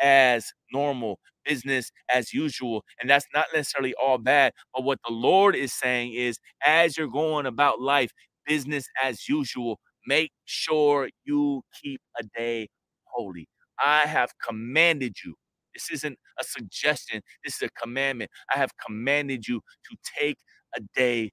as 0.00 0.46
normal, 0.72 1.18
business 1.44 1.90
as 2.12 2.32
usual. 2.32 2.84
And 3.00 3.08
that's 3.10 3.26
not 3.34 3.46
necessarily 3.54 3.94
all 4.02 4.18
bad. 4.18 4.52
But 4.74 4.84
what 4.84 4.98
the 5.06 5.12
Lord 5.14 5.56
is 5.56 5.72
saying 5.72 6.14
is, 6.14 6.38
as 6.66 6.96
you're 6.96 7.08
going 7.08 7.46
about 7.46 7.80
life, 7.80 8.12
business 8.46 8.86
as 9.02 9.28
usual, 9.28 9.78
make 10.06 10.32
sure 10.44 11.08
you 11.24 11.62
keep 11.82 12.00
a 12.18 12.24
day 12.36 12.68
holy. 13.04 13.48
I 13.82 14.00
have 14.00 14.30
commanded 14.46 15.16
you. 15.24 15.34
This 15.74 15.90
isn't 15.92 16.18
a 16.40 16.44
suggestion, 16.44 17.22
this 17.44 17.56
is 17.56 17.62
a 17.62 17.80
commandment. 17.80 18.30
I 18.54 18.58
have 18.58 18.70
commanded 18.84 19.46
you 19.46 19.60
to 19.90 19.96
take 20.18 20.38
a 20.76 20.80
day 20.94 21.24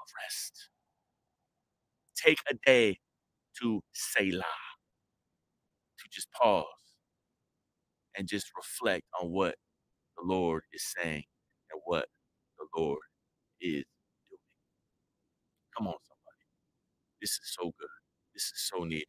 of 0.00 0.06
rest. 0.22 0.70
Take 2.24 2.38
a 2.50 2.54
day 2.66 2.98
to 3.60 3.82
Selah, 3.94 4.42
to 5.98 6.04
just 6.12 6.28
pause 6.32 6.66
and 8.16 8.28
just 8.28 8.48
reflect 8.56 9.04
on 9.20 9.30
what 9.30 9.56
the 10.16 10.24
Lord 10.24 10.62
is 10.72 10.84
saying 10.98 11.24
and 11.72 11.80
what 11.86 12.06
the 12.58 12.66
Lord 12.76 13.00
is 13.60 13.84
doing. 14.30 14.40
Come 15.76 15.88
on, 15.88 15.94
somebody. 15.94 16.28
This 17.22 17.32
is 17.32 17.54
so 17.58 17.72
good. 17.78 17.88
This 18.34 18.44
is 18.44 18.70
so 18.72 18.84
needed. 18.84 19.06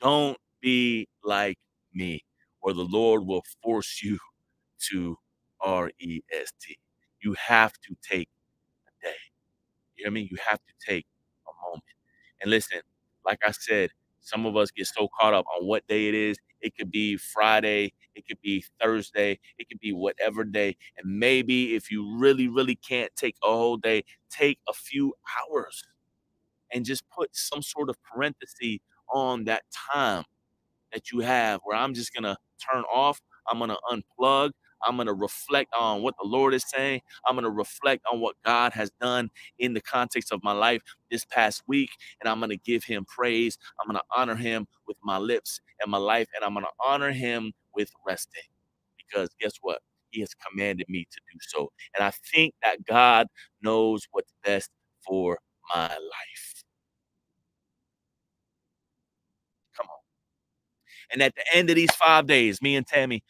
Don't 0.00 0.38
be 0.62 1.08
like 1.24 1.58
me, 1.94 2.22
or 2.62 2.74
the 2.74 2.84
Lord 2.84 3.26
will 3.26 3.44
force 3.62 4.00
you 4.02 4.18
to 4.92 5.16
R 5.60 5.90
E 6.00 6.20
S 6.32 6.52
T. 6.62 6.78
You 7.22 7.34
have 7.34 7.72
to 7.88 7.96
take 8.08 8.28
a 8.88 9.06
day. 9.06 9.14
You 9.96 10.06
I 10.06 10.10
mean? 10.10 10.28
You 10.30 10.38
have 10.48 10.58
to 10.60 10.74
take. 10.92 11.06
And 12.40 12.50
listen, 12.50 12.80
like 13.24 13.38
I 13.46 13.52
said, 13.52 13.90
some 14.20 14.46
of 14.46 14.56
us 14.56 14.70
get 14.70 14.86
so 14.86 15.08
caught 15.20 15.34
up 15.34 15.46
on 15.58 15.66
what 15.66 15.86
day 15.86 16.08
it 16.08 16.14
is. 16.14 16.36
It 16.60 16.76
could 16.76 16.90
be 16.90 17.16
Friday, 17.16 17.92
it 18.14 18.26
could 18.26 18.40
be 18.42 18.64
Thursday, 18.80 19.38
it 19.58 19.68
could 19.68 19.78
be 19.80 19.92
whatever 19.92 20.42
day. 20.44 20.76
And 20.96 21.18
maybe 21.18 21.74
if 21.76 21.90
you 21.90 22.18
really, 22.18 22.48
really 22.48 22.74
can't 22.76 23.14
take 23.16 23.36
a 23.44 23.48
whole 23.48 23.76
day, 23.76 24.02
take 24.30 24.58
a 24.68 24.72
few 24.72 25.14
hours 25.50 25.84
and 26.72 26.84
just 26.84 27.04
put 27.10 27.34
some 27.36 27.62
sort 27.62 27.90
of 27.90 27.96
parenthesis 28.02 28.78
on 29.12 29.44
that 29.44 29.62
time 29.94 30.24
that 30.92 31.12
you 31.12 31.20
have 31.20 31.60
where 31.64 31.76
I'm 31.78 31.94
just 31.94 32.12
going 32.14 32.24
to 32.24 32.36
turn 32.72 32.84
off, 32.92 33.20
I'm 33.50 33.58
going 33.58 33.70
to 33.70 33.78
unplug, 33.92 34.52
I'm 34.84 34.96
going 34.96 35.06
to 35.06 35.14
reflect 35.14 35.72
on 35.78 36.02
what 36.02 36.14
the 36.20 36.28
Lord 36.28 36.54
is 36.54 36.64
saying. 36.68 37.00
I'm 37.26 37.34
going 37.34 37.44
to 37.44 37.50
reflect 37.50 38.04
on 38.10 38.20
what 38.20 38.36
God 38.44 38.72
has 38.72 38.90
done 39.00 39.30
in 39.58 39.74
the 39.74 39.80
context 39.80 40.32
of 40.32 40.42
my 40.42 40.52
life 40.52 40.82
this 41.10 41.24
past 41.24 41.62
week. 41.66 41.90
And 42.20 42.28
I'm 42.28 42.38
going 42.38 42.50
to 42.50 42.56
give 42.56 42.84
him 42.84 43.04
praise. 43.04 43.58
I'm 43.80 43.90
going 43.90 43.98
to 43.98 44.20
honor 44.20 44.36
him 44.36 44.66
with 44.86 44.96
my 45.02 45.18
lips 45.18 45.60
and 45.80 45.90
my 45.90 45.98
life. 45.98 46.28
And 46.34 46.44
I'm 46.44 46.54
going 46.54 46.64
to 46.64 46.86
honor 46.86 47.12
him 47.12 47.52
with 47.74 47.90
resting. 48.06 48.42
Because 48.96 49.30
guess 49.40 49.52
what? 49.60 49.80
He 50.10 50.20
has 50.20 50.34
commanded 50.34 50.86
me 50.88 51.06
to 51.10 51.20
do 51.32 51.38
so. 51.40 51.70
And 51.96 52.04
I 52.04 52.12
think 52.34 52.54
that 52.62 52.84
God 52.84 53.26
knows 53.62 54.06
what's 54.12 54.32
best 54.44 54.70
for 55.06 55.38
my 55.74 55.88
life. 55.88 56.64
Come 59.76 59.86
on. 59.86 59.98
And 61.12 61.22
at 61.22 61.34
the 61.34 61.44
end 61.54 61.70
of 61.70 61.76
these 61.76 61.94
five 61.94 62.26
days, 62.26 62.62
me 62.62 62.76
and 62.76 62.86
Tammy, 62.86 63.22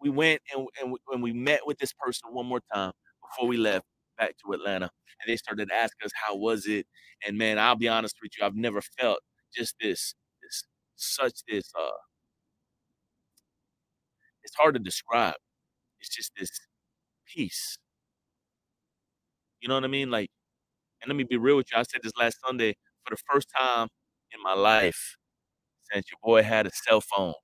we 0.00 0.10
went 0.10 0.40
and, 0.54 0.66
and, 0.82 0.96
and 1.12 1.22
we 1.22 1.32
met 1.32 1.60
with 1.66 1.78
this 1.78 1.92
person 1.92 2.30
one 2.32 2.46
more 2.46 2.60
time 2.72 2.92
before 3.22 3.48
we 3.48 3.56
left 3.56 3.86
back 4.18 4.34
to 4.44 4.52
Atlanta. 4.52 4.84
And 5.22 5.32
they 5.32 5.36
started 5.36 5.70
asking 5.72 6.06
us, 6.06 6.12
how 6.14 6.36
was 6.36 6.66
it? 6.66 6.86
And 7.26 7.36
man, 7.36 7.58
I'll 7.58 7.76
be 7.76 7.88
honest 7.88 8.16
with 8.22 8.32
you, 8.38 8.44
I've 8.46 8.56
never 8.56 8.80
felt 8.98 9.20
just 9.54 9.74
this, 9.80 10.14
this, 10.42 10.64
such 10.96 11.40
this, 11.48 11.70
uh, 11.78 11.90
it's 14.42 14.54
hard 14.56 14.74
to 14.74 14.80
describe. 14.80 15.34
It's 16.00 16.14
just 16.14 16.32
this 16.38 16.50
peace. 17.26 17.78
You 19.60 19.68
know 19.68 19.74
what 19.74 19.84
I 19.84 19.88
mean? 19.88 20.10
Like, 20.10 20.30
and 21.02 21.08
let 21.10 21.16
me 21.16 21.24
be 21.24 21.36
real 21.36 21.56
with 21.56 21.68
you. 21.72 21.78
I 21.78 21.82
said 21.82 22.00
this 22.02 22.12
last 22.18 22.38
Sunday 22.46 22.74
for 23.04 23.14
the 23.14 23.22
first 23.30 23.48
time 23.58 23.88
in 24.32 24.42
my 24.42 24.54
life 24.54 25.16
since 25.92 26.06
your 26.10 26.18
boy 26.22 26.42
had 26.42 26.66
a 26.66 26.70
cell 26.70 27.00
phone. 27.00 27.34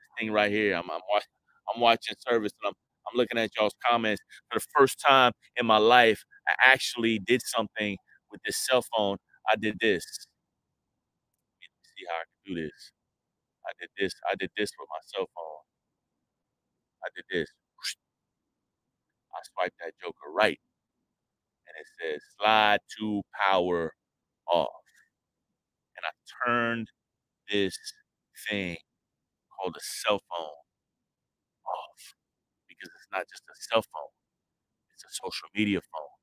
This 0.00 0.08
thing 0.18 0.32
right 0.32 0.50
here, 0.50 0.74
I'm, 0.74 0.90
I'm 0.90 1.00
watching. 1.12 1.28
I'm 1.74 1.80
watching 1.80 2.16
service 2.18 2.52
and 2.62 2.68
I'm 2.70 2.74
I'm 3.08 3.16
looking 3.18 3.38
at 3.38 3.50
y'all's 3.58 3.74
comments. 3.88 4.22
For 4.50 4.60
the 4.60 4.66
first 4.78 5.00
time 5.06 5.32
in 5.56 5.66
my 5.66 5.78
life, 5.78 6.22
I 6.48 6.72
actually 6.72 7.18
did 7.18 7.42
something 7.44 7.96
with 8.30 8.40
this 8.46 8.64
cell 8.66 8.84
phone. 8.96 9.16
I 9.48 9.56
did 9.56 9.78
this. 9.80 10.04
See 11.84 12.04
how 12.08 12.16
I 12.16 12.24
can 12.24 12.54
do 12.54 12.62
this. 12.62 12.92
I 13.66 13.72
did 13.80 13.90
this. 13.98 14.14
I 14.30 14.34
did 14.36 14.50
this 14.56 14.70
with 14.78 14.88
my 14.90 15.00
cell 15.04 15.28
phone. 15.34 15.62
I 17.04 17.08
did 17.16 17.24
this. 17.30 17.48
I 19.34 19.40
swiped 19.54 19.76
that 19.84 19.94
joker 20.02 20.30
right. 20.34 20.58
And 21.68 21.74
it 21.80 21.86
says 22.00 22.22
slide 22.38 22.80
to 22.98 23.22
power 23.48 23.92
off. 24.52 24.70
And 25.96 26.04
I 26.06 26.12
turned 26.46 26.88
this 27.50 27.78
thing 28.48 28.76
called 29.58 29.76
a 29.76 29.80
cell 29.82 30.20
phone 30.30 30.61
off 31.66 32.14
because 32.68 32.90
it's 32.94 33.08
not 33.12 33.26
just 33.30 33.42
a 33.50 33.54
cell 33.70 33.82
phone, 33.82 34.12
it's 34.94 35.04
a 35.04 35.12
social 35.24 35.48
media 35.54 35.80
phone, 35.80 36.14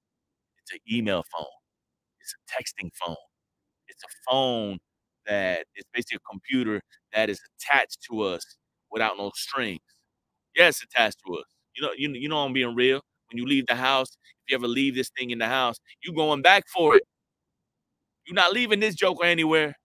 it's 0.60 0.74
an 0.74 0.80
email 0.92 1.24
phone, 1.36 1.46
it's 2.22 2.36
a 2.36 2.42
texting 2.52 2.92
phone, 2.96 3.18
it's 3.88 4.04
a 4.04 4.32
phone 4.32 4.80
that 5.28 5.66
is 5.76 5.86
basically 5.94 6.18
a 6.18 6.30
computer 6.32 6.82
that 7.14 7.30
is 7.30 7.42
attached 7.60 8.00
to 8.12 8.22
us 8.22 8.58
without 8.92 9.18
no 9.18 9.32
strings. 9.36 9.80
Yeah, 10.56 10.70
attached 10.84 11.20
to 11.28 11.36
us. 11.36 11.46
You 11.76 11.84
know, 11.84 11.92
you, 11.98 12.12
you 12.14 12.30
know 12.30 12.40
I'm 12.40 12.54
being 12.54 12.76
real. 12.76 13.02
When 13.32 13.38
you 13.38 13.46
leave 13.46 13.68
the 13.68 13.76
house, 13.76 14.10
if 14.12 14.52
you 14.52 14.56
ever 14.58 14.68
leave 14.68 14.96
this 14.96 15.10
thing 15.18 15.32
in 15.32 15.40
the 15.40 15.48
house, 15.48 15.78
you 16.04 16.14
going 16.14 16.42
back 16.42 16.66
for 16.76 16.96
it. 16.96 17.04
You're 18.26 18.36
not 18.36 18.54
leaving 18.54 18.80
this 18.80 18.96
joker 18.96 19.26
anywhere. 19.26 19.76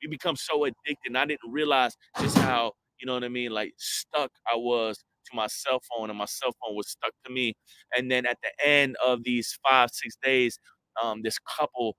You 0.00 0.08
become 0.08 0.36
so 0.36 0.64
addicted. 0.64 0.96
And 1.06 1.18
I 1.18 1.26
didn't 1.26 1.50
realize 1.50 1.96
just 2.20 2.38
how 2.38 2.72
you 3.00 3.06
know 3.06 3.14
what 3.14 3.24
I 3.24 3.28
mean? 3.28 3.52
Like 3.52 3.74
stuck 3.78 4.30
I 4.52 4.56
was 4.56 4.98
to 4.98 5.36
my 5.36 5.46
cell 5.48 5.80
phone 5.90 6.10
and 6.10 6.18
my 6.18 6.24
cell 6.26 6.50
phone 6.62 6.76
was 6.76 6.88
stuck 6.90 7.12
to 7.26 7.32
me. 7.32 7.54
And 7.96 8.10
then 8.10 8.26
at 8.26 8.38
the 8.42 8.50
end 8.68 8.96
of 9.04 9.24
these 9.24 9.58
five, 9.68 9.90
six 9.92 10.16
days, 10.22 10.58
um, 11.02 11.22
this 11.22 11.38
couple 11.38 11.96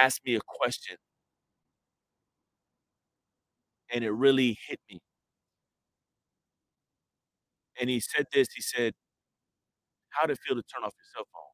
asked 0.00 0.22
me 0.26 0.36
a 0.36 0.40
question. 0.46 0.96
and 3.92 4.04
it 4.04 4.10
really 4.10 4.58
hit 4.68 4.80
me. 4.90 5.00
And 7.80 7.90
he 7.90 8.00
said 8.00 8.26
this, 8.32 8.48
he 8.54 8.62
said, 8.62 8.94
"How'd 10.10 10.30
it 10.32 10.40
feel 10.40 10.56
to 10.56 10.64
turn 10.64 10.82
off 10.82 10.94
your 10.98 11.04
cell 11.14 11.28
phone?" 11.32 11.52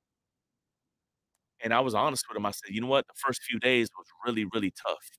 And 1.63 1.73
I 1.73 1.81
was 1.81 1.95
honest 1.95 2.25
with 2.29 2.37
him. 2.37 2.47
I 2.47 2.51
said, 2.51 2.71
"You 2.75 2.81
know 2.81 2.87
what? 2.89 3.07
The 3.07 3.15
first 3.17 3.43
few 3.43 3.59
days 3.59 3.89
was 3.97 4.07
really, 4.27 4.45
really 4.53 4.73
tough 4.87 5.11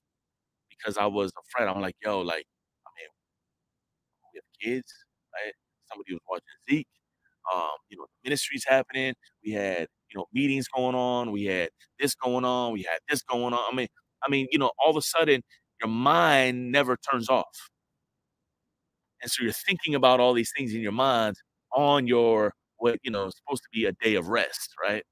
because 0.70 0.98
I 0.98 1.06
was 1.06 1.32
afraid. 1.38 1.68
I'm 1.68 1.80
like, 1.82 1.96
yo, 2.02 2.20
like, 2.22 2.46
I 2.86 2.90
mean, 3.00 3.08
we 4.32 4.38
have 4.38 4.44
kids, 4.64 4.92
right? 5.34 5.52
Somebody 5.90 6.14
was 6.14 6.22
watching 6.30 6.44
Zeke. 6.70 6.88
Um, 7.54 7.70
you 7.90 7.98
know, 7.98 8.04
the 8.24 8.30
ministry's 8.30 8.64
happening. 8.66 9.14
We 9.44 9.52
had, 9.52 9.88
you 10.10 10.18
know, 10.18 10.26
meetings 10.32 10.68
going 10.68 10.94
on. 10.96 11.32
We 11.32 11.44
had 11.44 11.70
this 12.00 12.14
going 12.14 12.44
on. 12.44 12.72
We 12.72 12.80
had 12.82 13.00
this 13.08 13.22
going 13.22 13.54
on. 13.54 13.60
I 13.72 13.74
mean, 13.76 13.88
I 14.26 14.30
mean, 14.30 14.48
you 14.52 14.58
know, 14.58 14.70
all 14.84 14.90
of 14.92 14.96
a 14.96 15.02
sudden 15.02 15.42
your 15.82 15.90
mind 15.90 16.72
never 16.72 16.96
turns 16.96 17.28
off. 17.28 17.70
And 19.22 19.30
so 19.30 19.42
you're 19.42 19.52
thinking 19.52 19.94
about 19.94 20.20
all 20.20 20.34
these 20.34 20.52
things 20.56 20.74
in 20.74 20.80
your 20.80 20.92
mind 20.92 21.36
on 21.72 22.06
your 22.06 22.52
what, 22.78 22.98
you 23.02 23.10
know, 23.10 23.30
supposed 23.30 23.62
to 23.64 23.68
be 23.72 23.86
a 23.86 23.92
day 23.92 24.14
of 24.16 24.28
rest, 24.28 24.70
right? 24.82 25.04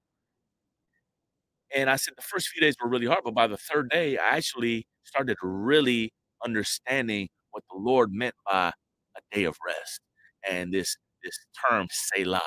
And 1.75 1.89
I 1.91 1.97
said 1.97 2.15
the 2.17 2.23
first 2.23 2.49
few 2.49 2.61
days 2.61 2.77
were 2.83 2.89
really 2.89 3.07
hard, 3.07 3.21
but 3.25 3.35
by 3.35 3.47
the 3.47 3.57
third 3.57 3.91
day, 3.91 4.19
I 4.19 4.37
actually 4.37 4.87
started 5.05 5.37
really 5.43 6.13
understanding 6.45 7.29
what 7.53 7.65
the 7.71 7.79
Lord 7.79 8.11
meant 8.13 8.35
by 8.47 8.73
day 9.35 9.45
of 9.45 9.57
rest 9.67 10.01
and 10.49 10.73
this 10.73 10.97
this 11.25 11.39
term 11.71 11.87
Selah, 11.91 12.43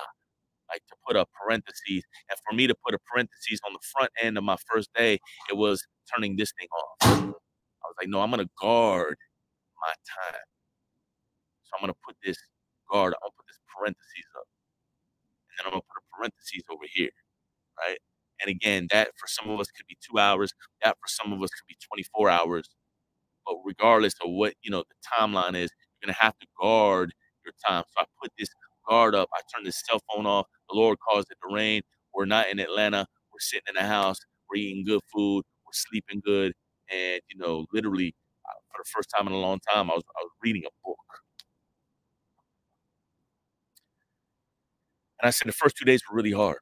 like 0.71 0.82
to 0.89 0.95
put 1.08 1.15
a 1.17 1.26
parenthesis. 1.43 2.04
And 2.30 2.39
for 2.48 2.56
me 2.56 2.67
to 2.67 2.76
put 2.86 2.95
a 2.95 3.00
parenthesis 3.12 3.60
on 3.67 3.74
the 3.74 3.80
front 3.93 4.12
end 4.21 4.38
of 4.38 4.43
my 4.45 4.58
first 4.71 4.89
day, 4.95 5.19
it 5.50 5.58
was 5.58 5.86
turning 6.15 6.38
this 6.38 6.54
thing 6.60 6.67
off. 6.74 7.10
I 7.84 7.88
was 7.88 7.95
like, 8.02 8.10
no, 8.10 8.21
I'm 8.21 8.32
gonna 8.32 8.48
guard 8.62 9.17
my 9.82 9.93
time. 10.34 10.41
So 11.63 11.78
I'm 11.78 11.82
gonna 11.84 11.93
put 12.08 12.15
this 12.24 12.38
guard, 12.91 13.13
I'm 13.15 13.19
gonna 13.24 13.34
put 13.38 13.48
this 13.48 13.60
parenthesis 13.78 14.28
up. 14.38 14.48
And 15.50 15.60
then 15.60 15.65
I'm 15.67 15.71
gonna 15.74 15.84
put 15.84 16.04
a 16.04 16.17
parentheses 16.17 16.63
over 16.71 16.86
here, 16.93 17.12
right? 17.80 18.00
And 18.41 18.50
again, 18.50 18.88
that 18.91 19.10
for 19.17 19.28
some 19.28 19.50
of 19.52 19.60
us 19.60 19.67
could 19.71 19.88
be 19.88 19.98
two 20.02 20.19
hours, 20.19 20.54
that 20.84 20.98
for 21.02 21.08
some 21.08 21.34
of 21.34 21.41
us 21.43 21.50
could 21.52 21.67
be 21.67 21.78
24 21.89 22.30
hours. 22.30 22.69
But 23.45 23.58
regardless 23.65 24.15
of 24.24 24.32
what, 24.32 24.56
you 24.63 24.71
know, 24.71 24.84
the 24.89 24.95
timeline 25.19 25.56
is, 25.56 25.71
you're 26.06 26.13
gonna 26.13 26.26
have 26.26 26.38
to 26.39 26.48
guard 26.60 27.13
your 27.46 27.54
time. 27.68 27.84
So 27.89 28.02
I 28.02 28.06
put 28.22 28.32
this 28.38 28.50
guard 28.89 29.15
up, 29.15 29.30
I 29.34 29.41
turned 29.54 29.68
this 29.68 29.84
cell 29.88 30.02
phone 30.13 30.26
off. 30.26 30.48
The 30.70 30.76
Lord 30.76 30.98
caused 31.10 31.30
it 31.32 31.38
to 31.48 31.54
rain. 31.56 31.82
We're 32.13 32.26
not 32.26 32.50
in 32.50 32.60
Atlanta. 32.60 33.08
We're 33.34 33.39
sitting 33.39 33.65
in 33.70 33.76
the 33.76 33.88
house. 33.88 34.20
We're 34.50 34.58
eating 34.58 34.86
good 34.86 35.02
food. 35.13 35.44
We're 35.65 35.74
sleeping 35.74 36.22
good. 36.26 36.54
And, 36.91 37.22
you 37.30 37.38
know, 37.39 37.65
literally, 37.74 38.15
uh, 38.48 38.54
for 38.72 38.84
the 38.84 38.89
first 38.96 39.10
time 39.15 39.28
in 39.28 39.34
a 39.34 39.38
long 39.39 39.60
time, 39.74 39.91
I 39.91 39.96
was, 39.96 40.04
I 40.20 40.24
was 40.24 40.32
reading 40.44 40.63
a 40.65 40.72
book. 40.88 40.98
And 45.22 45.28
I 45.28 45.32
said 45.32 45.48
the 45.48 45.54
first 45.54 45.78
two 45.78 45.86
days 45.86 46.02
were 46.10 46.15
really 46.15 46.32
hard. 46.32 46.60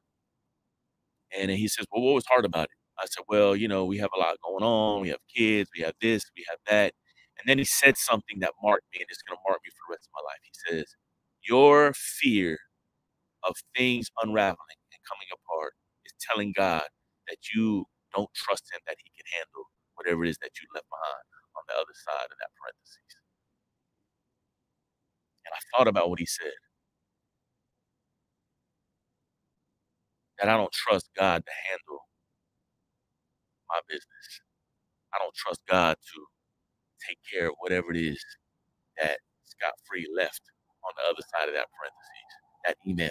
And 1.36 1.50
he 1.50 1.68
says, 1.68 1.86
Well, 1.92 2.02
what 2.02 2.14
was 2.14 2.26
hard 2.26 2.44
about 2.44 2.64
it? 2.64 2.70
I 2.98 3.06
said, 3.06 3.24
Well, 3.28 3.56
you 3.56 3.68
know, 3.68 3.84
we 3.84 3.98
have 3.98 4.10
a 4.16 4.20
lot 4.20 4.36
going 4.44 4.64
on. 4.64 5.02
We 5.02 5.08
have 5.10 5.20
kids, 5.34 5.70
we 5.76 5.82
have 5.84 5.94
this, 6.00 6.24
we 6.36 6.44
have 6.48 6.58
that. 6.68 6.94
And 7.40 7.48
then 7.48 7.58
he 7.58 7.64
said 7.64 7.96
something 7.98 8.40
that 8.40 8.52
marked 8.62 8.86
me 8.94 9.00
and 9.02 9.08
it's 9.10 9.22
going 9.22 9.36
to 9.38 9.44
mark 9.48 9.60
me 9.64 9.70
for 9.74 9.82
the 9.88 9.92
rest 9.98 10.08
of 10.08 10.14
my 10.16 10.24
life. 10.26 10.42
He 10.44 10.54
says, 10.68 10.96
Your 11.48 11.92
fear 11.94 12.58
of 13.44 13.56
things 13.76 14.10
unraveling 14.22 14.80
and 14.92 15.00
coming 15.08 15.28
apart 15.32 15.74
is 16.06 16.14
telling 16.20 16.52
God 16.56 16.86
that 17.28 17.38
you 17.54 17.86
don't 18.14 18.32
trust 18.34 18.68
him 18.72 18.80
that 18.86 18.98
he 19.02 19.10
can 19.16 19.26
handle 19.38 19.66
whatever 19.96 20.24
it 20.24 20.30
is 20.30 20.38
that 20.42 20.56
you 20.60 20.66
left 20.74 20.88
behind 20.90 21.24
on 21.56 21.64
the 21.68 21.76
other 21.76 21.96
side 21.96 22.28
of 22.30 22.38
that 22.40 22.52
parentheses. 22.60 23.12
And 25.46 25.52
I 25.54 25.62
thought 25.72 25.88
about 25.88 26.10
what 26.10 26.20
he 26.20 26.26
said. 26.26 26.56
That 30.40 30.48
I 30.50 30.56
don't 30.56 30.72
trust 30.72 31.10
God 31.18 31.44
to 31.46 31.52
handle 31.70 32.00
my 33.70 33.80
business. 33.88 34.28
I 35.14 35.18
don't 35.20 35.34
trust 35.34 35.62
God 35.68 35.96
to 35.96 36.18
take 37.08 37.18
care 37.32 37.48
of 37.48 37.54
whatever 37.60 37.92
it 37.92 37.98
is 37.98 38.24
that 39.00 39.18
Scott 39.44 39.74
Free 39.88 40.08
left 40.16 40.42
on 40.84 40.92
the 40.96 41.04
other 41.10 41.22
side 41.34 41.48
of 41.48 41.54
that 41.54 41.66
parentheses, 41.78 42.32
that 42.66 42.76
email, 42.88 43.10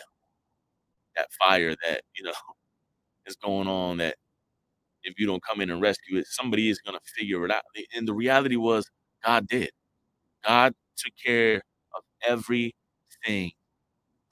that 1.15 1.27
fire 1.39 1.75
that, 1.88 2.01
you 2.17 2.23
know, 2.25 2.34
is 3.27 3.36
going 3.38 3.67
on 3.67 3.97
that 3.97 4.15
if 5.03 5.19
you 5.19 5.27
don't 5.27 5.43
come 5.43 5.62
in 5.62 5.69
and 5.71 5.82
rescue 5.82 6.17
it, 6.19 6.27
somebody 6.27 6.69
is 6.69 6.79
going 6.79 6.97
to 6.97 7.01
figure 7.17 7.45
it 7.45 7.51
out. 7.51 7.63
And 7.95 8.08
the 8.08 8.13
reality 8.13 8.58
was 8.58 8.89
God 9.25 9.47
did. 9.47 9.71
God 10.47 10.73
took 10.97 11.13
care 11.25 11.58
of 11.95 12.03
everything 12.27 13.51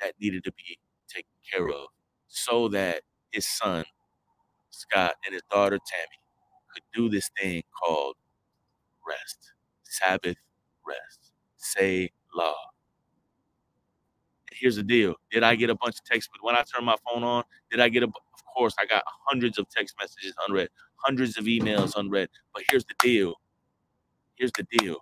that 0.02 0.14
needed 0.22 0.44
to 0.46 0.54
be 0.54 0.80
taken 1.10 1.30
care 1.52 1.70
of 1.70 1.88
so 2.28 2.70
that 2.70 3.02
his 3.32 3.48
son, 3.48 3.86
Scott, 4.72 5.14
and 5.26 5.34
his 5.34 5.44
daughter, 5.52 5.78
Tammy, 5.78 6.20
could 6.74 6.84
do 6.94 7.10
this 7.10 7.30
thing 7.40 7.64
called 7.84 8.16
rest, 9.08 9.51
Sabbath 9.92 10.38
rest, 10.88 11.34
say 11.58 12.12
law. 12.36 12.56
Here's 14.52 14.76
the 14.78 14.84
deal. 14.84 15.16
Did 15.32 15.44
I 15.44 15.56
get 15.56 15.70
a 15.70 15.76
bunch 15.76 15.96
of 15.96 16.06
texts? 16.06 16.30
But 16.32 16.46
when 16.46 16.56
I 16.56 16.64
turned 16.64 16.86
my 16.86 16.98
phone 17.10 17.24
on, 17.24 17.44
did 17.72 17.80
I 17.80 17.90
get 17.90 18.04
a, 18.04 18.08
of 18.08 18.46
course, 18.56 18.76
I 18.80 18.86
got 18.86 19.04
hundreds 19.28 19.58
of 19.58 19.70
text 19.70 19.96
messages 20.00 20.34
unread, 20.48 20.70
hundreds 20.98 21.38
of 21.38 21.46
emails 21.46 21.94
unread. 21.98 22.30
But 22.54 22.64
here's 22.70 22.86
the 22.86 22.96
deal. 23.02 23.36
Here's 24.36 24.52
the 24.54 24.66
deal. 24.80 24.98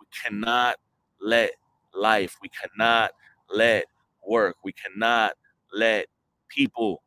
We 0.00 0.06
cannot 0.24 0.76
let 1.20 1.52
life, 1.94 2.36
we 2.42 2.50
cannot 2.50 3.12
let 3.50 3.86
work, 4.26 4.56
we 4.64 4.72
cannot 4.72 5.32
let 5.72 6.06
people 6.48 7.02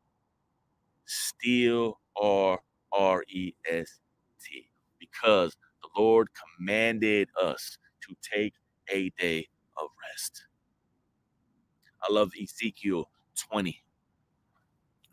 steal 1.06 2.00
our 2.22 2.60
R-E-S-T 2.94 4.70
because 5.00 5.52
the 5.54 5.65
Lord 5.98 6.30
commanded 6.58 7.30
us 7.42 7.78
to 8.08 8.16
take 8.22 8.54
a 8.92 9.12
day 9.20 9.48
of 9.78 9.90
rest. 10.12 10.46
I 12.04 12.12
love 12.14 12.32
Ezekiel 12.42 13.10
20, 13.52 13.84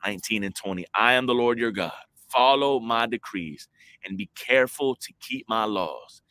19 0.06 0.44
and 0.44 0.56
20. 0.56 0.86
I 0.94 1.14
am 1.14 1.26
the 1.26 1.34
Lord 1.34 1.58
your 1.58 1.72
God. 1.72 1.92
Follow 2.30 2.80
my 2.80 3.06
decrees 3.06 3.68
and 4.04 4.18
be 4.18 4.30
careful 4.36 4.96
to 4.96 5.12
keep 5.20 5.48
my 5.48 5.64
laws. 5.64 6.22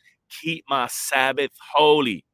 Keep 0.42 0.64
my 0.68 0.88
Sabbath 0.88 1.52
holy, 1.74 2.24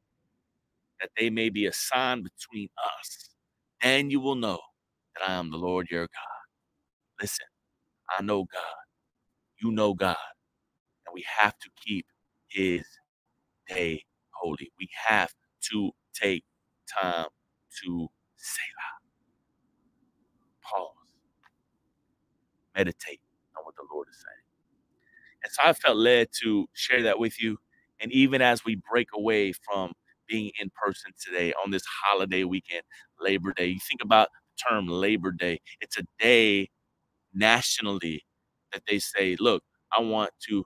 that 1.01 1.11
they 1.17 1.29
may 1.29 1.49
be 1.49 1.65
a 1.67 1.73
sign 1.73 2.23
between 2.23 2.69
us. 2.99 3.29
Then 3.83 4.09
you 4.09 4.19
will 4.21 4.35
know 4.35 4.59
that 5.15 5.29
I 5.29 5.33
am 5.35 5.51
the 5.51 5.57
Lord 5.57 5.87
your 5.91 6.03
God. 6.03 6.33
Listen, 7.21 7.47
I 8.17 8.23
know 8.23 8.45
God. 8.45 8.75
You 9.61 9.71
know 9.71 9.93
God. 9.93 10.17
And 11.09 11.15
we 11.15 11.25
have 11.39 11.57
to 11.59 11.69
keep 11.85 12.07
his 12.49 12.85
day 13.67 14.05
holy. 14.31 14.71
We 14.79 14.89
have 15.07 15.33
to 15.71 15.91
take 16.13 16.43
time 17.01 17.27
to 17.83 18.09
Selah. 18.37 18.95
Pause. 20.63 20.95
Meditate 22.75 23.21
on 23.57 23.65
what 23.65 23.75
the 23.75 23.85
Lord 23.93 24.07
is 24.09 24.15
saying. 24.17 24.45
And 25.43 25.51
so 25.53 25.61
I 25.65 25.73
felt 25.73 25.97
led 25.97 26.29
to 26.43 26.67
share 26.73 27.03
that 27.03 27.19
with 27.19 27.41
you. 27.41 27.57
And 28.01 28.11
even 28.11 28.41
as 28.41 28.65
we 28.65 28.81
break 28.91 29.09
away 29.15 29.53
from 29.53 29.93
being 30.27 30.51
in 30.61 30.71
person 30.81 31.11
today 31.23 31.53
on 31.63 31.71
this 31.71 31.83
holiday 32.05 32.43
weekend, 32.43 32.83
Labor 33.19 33.53
Day, 33.53 33.67
you 33.67 33.79
think 33.87 34.01
about 34.03 34.29
the 34.31 34.69
term 34.69 34.87
Labor 34.87 35.31
Day. 35.31 35.61
It's 35.81 35.97
a 35.97 36.03
day 36.19 36.69
nationally 37.33 38.25
that 38.73 38.83
they 38.87 38.99
say, 38.99 39.35
look, 39.39 39.63
I 39.97 40.01
want 40.01 40.31
to, 40.49 40.65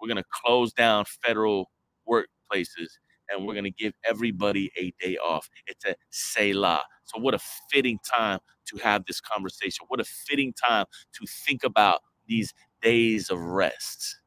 we're 0.00 0.08
going 0.08 0.18
to 0.22 0.24
close 0.32 0.72
down 0.72 1.04
federal 1.24 1.70
workplaces 2.08 2.88
and 3.30 3.46
we're 3.46 3.54
going 3.54 3.64
to 3.64 3.70
give 3.70 3.94
everybody 4.08 4.70
a 4.78 4.92
day 5.00 5.16
off. 5.18 5.48
It's 5.66 5.84
a 5.84 5.96
Selah. 6.10 6.82
So, 7.04 7.20
what 7.20 7.34
a 7.34 7.40
fitting 7.70 7.98
time 8.08 8.40
to 8.66 8.78
have 8.78 9.04
this 9.06 9.20
conversation. 9.20 9.86
What 9.88 10.00
a 10.00 10.04
fitting 10.04 10.52
time 10.52 10.86
to 11.14 11.26
think 11.46 11.64
about 11.64 12.00
these 12.28 12.54
days 12.82 13.30
of 13.30 13.40
rest, 13.40 14.20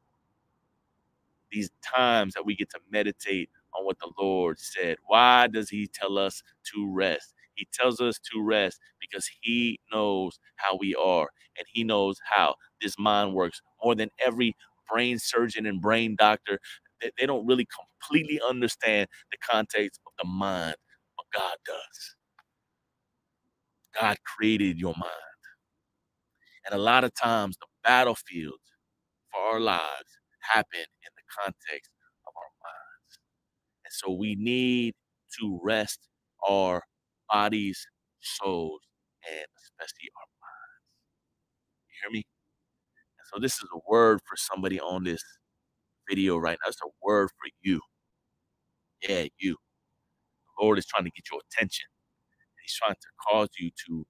these 1.51 1.71
times 1.84 2.34
that 2.36 2.45
we 2.45 2.55
get 2.55 2.69
to 2.71 2.79
meditate 2.91 3.49
on 3.77 3.86
what 3.86 3.99
the 3.99 4.12
Lord 4.19 4.60
said. 4.60 4.97
Why 5.07 5.47
does 5.47 5.69
He 5.69 5.88
tell 5.88 6.17
us 6.17 6.43
to 6.73 6.91
rest? 6.91 7.34
He 7.55 7.67
tells 7.73 8.01
us 8.01 8.19
to 8.34 8.41
rest 8.43 8.79
because 9.01 9.29
He 9.41 9.79
knows 9.91 10.39
how 10.57 10.77
we 10.77 10.95
are 10.95 11.29
and 11.57 11.67
He 11.73 11.84
knows 11.84 12.19
how 12.23 12.55
this 12.81 12.97
mind 12.99 13.34
works 13.36 13.62
more 13.84 13.95
than 13.95 14.10
every 14.25 14.55
brain 14.91 15.19
surgeon 15.19 15.65
and 15.67 15.82
brain 15.82 16.15
doctor 16.19 16.60
they, 17.01 17.12
they 17.19 17.25
don't 17.25 17.45
really 17.47 17.67
completely 18.01 18.39
understand 18.47 19.08
the 19.32 19.38
context 19.39 19.99
of 20.08 20.13
the 20.19 20.27
mind, 20.30 20.75
but 21.17 21.25
God 21.39 21.56
does. 21.65 22.15
God 24.01 24.17
created 24.25 24.80
your 24.80 24.93
mind. 24.97 25.12
And 26.65 26.75
a 26.75 26.84
lot 26.84 27.04
of 27.06 27.13
times 27.15 27.58
the 27.60 27.67
battlefield 27.84 28.60
for 29.32 29.41
our 29.41 29.60
lives 29.60 30.19
happen 30.41 30.80
in 30.82 31.12
the 31.17 31.23
context 31.43 31.91
of 32.27 32.34
our 32.38 32.51
minds. 32.63 32.91
And 33.86 33.93
so 33.93 34.13
we 34.13 34.36
need 34.38 34.95
to 35.39 35.60
rest 35.63 35.99
our 36.47 36.84
bodies, 37.32 37.88
souls, 38.21 38.82
and 39.27 39.45
especially 39.63 40.10
our 40.17 40.30
minds. 40.41 41.88
You 41.89 41.95
hear 42.04 42.12
me? 42.12 42.23
So 43.34 43.39
this 43.39 43.56
is 43.56 43.70
a 43.74 43.80
word 43.89 44.22
for 44.28 44.38
somebody 44.38 44.80
on 44.80 45.04
this 45.06 45.24
video 46.10 46.38
right 46.38 46.58
now. 46.63 46.70
It's 46.70 46.82
a 46.84 46.89
word 47.04 47.30
for 47.30 47.50
you. 47.62 47.82
Yeah, 49.08 49.26
you. 49.39 49.58
The 50.58 50.65
Lord 50.65 50.80
is 50.80 50.86
trying 50.88 51.06
to 51.06 51.12
get 51.12 51.26
your 51.32 51.41
attention. 51.52 51.88
He's 52.63 52.76
trying 52.76 52.96
to 52.96 53.10
cause 53.30 53.50
you 53.60 53.72
to 53.88 54.06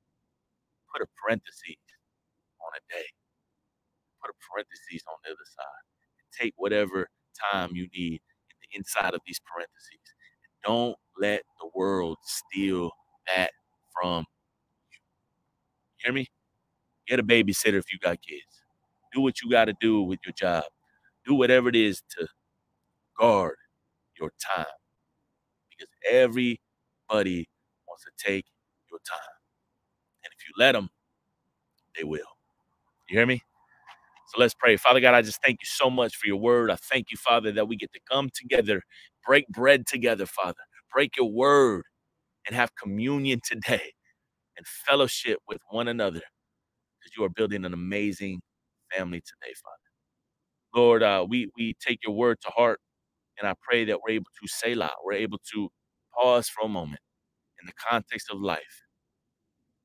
put 0.93 1.03
a 1.03 1.07
parenthesis 1.23 1.77
on 2.61 2.71
a 2.77 2.81
day. 2.93 3.05
Put 4.23 4.31
a 4.31 4.37
parenthesis 4.51 5.03
on 5.09 5.17
the 5.25 5.31
other 5.31 5.47
side. 5.55 5.83
And 6.19 6.27
take 6.41 6.53
whatever 6.57 7.07
time 7.53 7.71
you 7.73 7.87
need 7.95 8.21
in 8.51 8.57
the 8.61 8.77
inside 8.77 9.13
of 9.15 9.21
these 9.27 9.41
parentheses. 9.53 10.01
And 10.43 10.53
don't 10.65 10.97
let 11.19 11.43
the 11.61 11.69
world 11.75 12.17
steal 12.23 12.91
that 13.35 13.51
from 13.93 14.25
you. 14.91 14.99
you 15.99 16.03
hear 16.05 16.13
me? 16.13 16.27
Get 17.07 17.19
a 17.19 17.23
babysitter 17.23 17.79
if 17.79 17.91
you 17.93 17.99
got 17.99 18.21
kids. 18.21 18.50
Do 19.13 19.21
what 19.21 19.41
you 19.41 19.49
got 19.49 19.65
to 19.65 19.73
do 19.81 20.03
with 20.03 20.19
your 20.25 20.33
job. 20.33 20.65
Do 21.25 21.35
whatever 21.35 21.69
it 21.69 21.75
is 21.75 22.01
to 22.17 22.27
guard 23.19 23.55
your 24.19 24.31
time. 24.55 24.65
Because 25.71 25.89
everybody 26.09 27.49
wants 27.87 28.05
to 28.05 28.11
take 28.17 28.45
your 28.91 28.99
time. 29.09 29.19
And 30.25 30.31
if 30.37 30.47
you 30.47 30.53
let 30.57 30.73
them, 30.73 30.89
they 31.97 32.03
will. 32.05 32.19
You 33.09 33.17
hear 33.19 33.27
me? 33.27 33.41
So 34.29 34.39
let's 34.39 34.53
pray. 34.55 34.77
Father 34.77 35.01
God, 35.01 35.15
I 35.15 35.21
just 35.21 35.41
thank 35.43 35.59
you 35.61 35.67
so 35.67 35.89
much 35.89 36.15
for 36.17 36.27
your 36.27 36.37
word. 36.37 36.71
I 36.71 36.75
thank 36.77 37.11
you, 37.11 37.17
Father, 37.17 37.51
that 37.53 37.67
we 37.67 37.77
get 37.77 37.93
to 37.93 37.99
come 38.11 38.29
together, 38.33 38.83
break 39.25 39.47
bread 39.49 39.87
together, 39.87 40.25
Father, 40.25 40.61
break 40.93 41.17
your 41.17 41.31
word, 41.31 41.83
and 42.47 42.55
have 42.55 42.75
communion 42.75 43.41
today 43.45 43.93
and 44.57 44.67
fellowship 44.67 45.39
with 45.47 45.59
one 45.71 45.87
another 45.87 46.21
because 47.01 47.17
you 47.17 47.23
are 47.25 47.29
building 47.29 47.65
an 47.65 47.73
amazing 47.73 48.41
family 48.95 49.21
today, 49.21 49.53
Father. 49.63 49.77
Lord, 50.75 51.03
uh, 51.03 51.25
we, 51.29 51.49
we 51.57 51.75
take 51.85 51.99
your 52.05 52.15
word 52.15 52.39
to 52.43 52.49
heart, 52.51 52.79
and 53.39 53.47
I 53.47 53.55
pray 53.61 53.85
that 53.85 53.99
we're 54.03 54.15
able 54.15 54.27
to 54.41 54.47
Selah, 54.47 54.91
we're 55.05 55.13
able 55.13 55.39
to 55.53 55.69
pause 56.17 56.49
for 56.49 56.65
a 56.65 56.69
moment 56.69 57.01
in 57.61 57.67
the 57.67 57.73
context 57.89 58.29
of 58.31 58.41
life. 58.41 58.83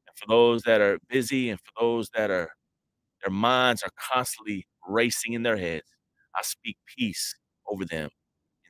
And 0.08 0.16
for 0.18 0.26
those 0.28 0.62
that 0.64 0.80
are 0.80 0.98
busy 1.08 1.50
and 1.50 1.60
for 1.60 1.82
those 1.82 2.10
that 2.16 2.30
are, 2.30 2.50
their 3.22 3.32
minds 3.32 3.82
are 3.82 3.90
constantly 4.12 4.66
racing 4.88 5.34
in 5.34 5.42
their 5.44 5.56
heads, 5.58 5.86
I 6.36 6.42
speak 6.42 6.76
peace 6.98 7.34
over 7.70 7.84
them 7.84 8.10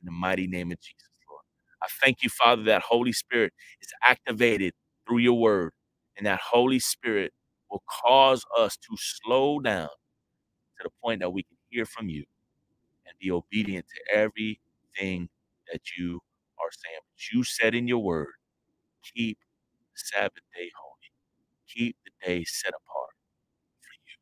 in 0.01 0.05
the 0.05 0.11
mighty 0.11 0.47
name 0.47 0.71
of 0.71 0.79
Jesus, 0.81 1.09
Lord. 1.29 1.43
I 1.83 1.87
thank 2.03 2.23
you, 2.23 2.29
Father, 2.29 2.63
that 2.65 2.83
Holy 2.83 3.13
Spirit 3.13 3.53
is 3.81 3.89
activated 4.05 4.73
through 5.07 5.19
your 5.19 5.39
word, 5.39 5.73
and 6.17 6.27
that 6.27 6.41
Holy 6.51 6.79
Spirit 6.79 7.33
will 7.71 7.83
cause 8.03 8.43
us 8.57 8.77
to 8.77 8.97
slow 8.97 9.59
down 9.59 9.89
to 10.79 10.83
the 10.85 10.91
point 11.03 11.21
that 11.21 11.31
we 11.31 11.43
can 11.43 11.57
hear 11.69 11.85
from 11.85 12.09
you 12.09 12.25
and 13.07 13.15
be 13.19 13.31
obedient 13.31 13.85
to 13.89 14.15
everything 14.17 15.29
that 15.71 15.81
you 15.97 16.21
are 16.59 16.71
saying. 16.71 16.99
But 17.13 17.33
you 17.33 17.43
said 17.43 17.75
in 17.75 17.87
your 17.87 17.99
word, 17.99 18.33
keep 19.15 19.39
the 19.81 19.99
Sabbath 20.15 20.43
day 20.55 20.71
holy, 20.77 21.11
keep 21.69 21.97
the 22.05 22.11
day 22.27 22.45
set 22.45 22.69
apart 22.71 23.15
for 23.81 23.93
you. 24.07 24.17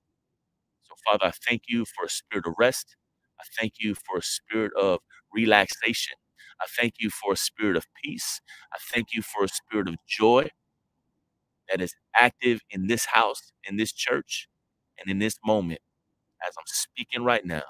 So, 0.83 0.95
Father, 1.05 1.27
I 1.27 1.33
thank 1.49 1.63
you 1.67 1.85
for 1.85 2.05
a 2.05 2.09
spirit 2.09 2.47
of 2.47 2.55
rest. 2.59 2.95
I 3.39 3.43
thank 3.59 3.75
you 3.79 3.95
for 3.95 4.19
a 4.19 4.23
spirit 4.23 4.73
of 4.79 4.99
relaxation. 5.33 6.17
I 6.61 6.65
thank 6.79 6.95
you 6.99 7.09
for 7.09 7.33
a 7.33 7.37
spirit 7.37 7.77
of 7.77 7.87
peace. 8.03 8.41
I 8.73 8.77
thank 8.93 9.09
you 9.13 9.21
for 9.23 9.45
a 9.45 9.49
spirit 9.49 9.89
of 9.89 9.95
joy 10.07 10.49
that 11.69 11.81
is 11.81 11.95
active 12.15 12.61
in 12.71 12.87
this 12.87 13.05
house, 13.07 13.53
in 13.69 13.77
this 13.77 13.91
church, 13.93 14.49
and 14.99 15.09
in 15.09 15.19
this 15.19 15.37
moment 15.45 15.81
as 16.47 16.55
I'm 16.57 16.65
speaking 16.67 17.23
right 17.23 17.45
now. 17.45 17.63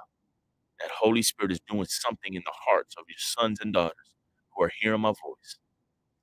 That 0.82 0.92
Holy 1.00 1.24
Spirit 1.24 1.52
is 1.54 1.62
doing 1.70 1.86
something 1.90 2.34
in 2.36 2.44
the 2.46 2.54
hearts 2.68 2.96
of 2.98 3.06
your 3.10 3.18
sons 3.20 3.60
and 3.62 3.74
daughters 3.74 4.16
who 4.56 4.64
are 4.64 4.72
hearing 4.82 5.02
my 5.02 5.10
voice. 5.12 5.60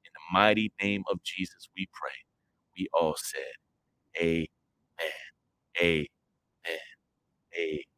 In 0.05 0.11
the 0.15 0.39
mighty 0.39 0.73
name 0.83 1.05
of 1.11 1.23
Jesus, 1.25 1.69
we 1.77 1.89
pray. 1.93 2.13
We 2.79 2.89
all 2.95 3.17
said, 3.19 3.55
Amen. 4.23 4.47
Amen. 5.83 6.07
Amen. 7.59 7.92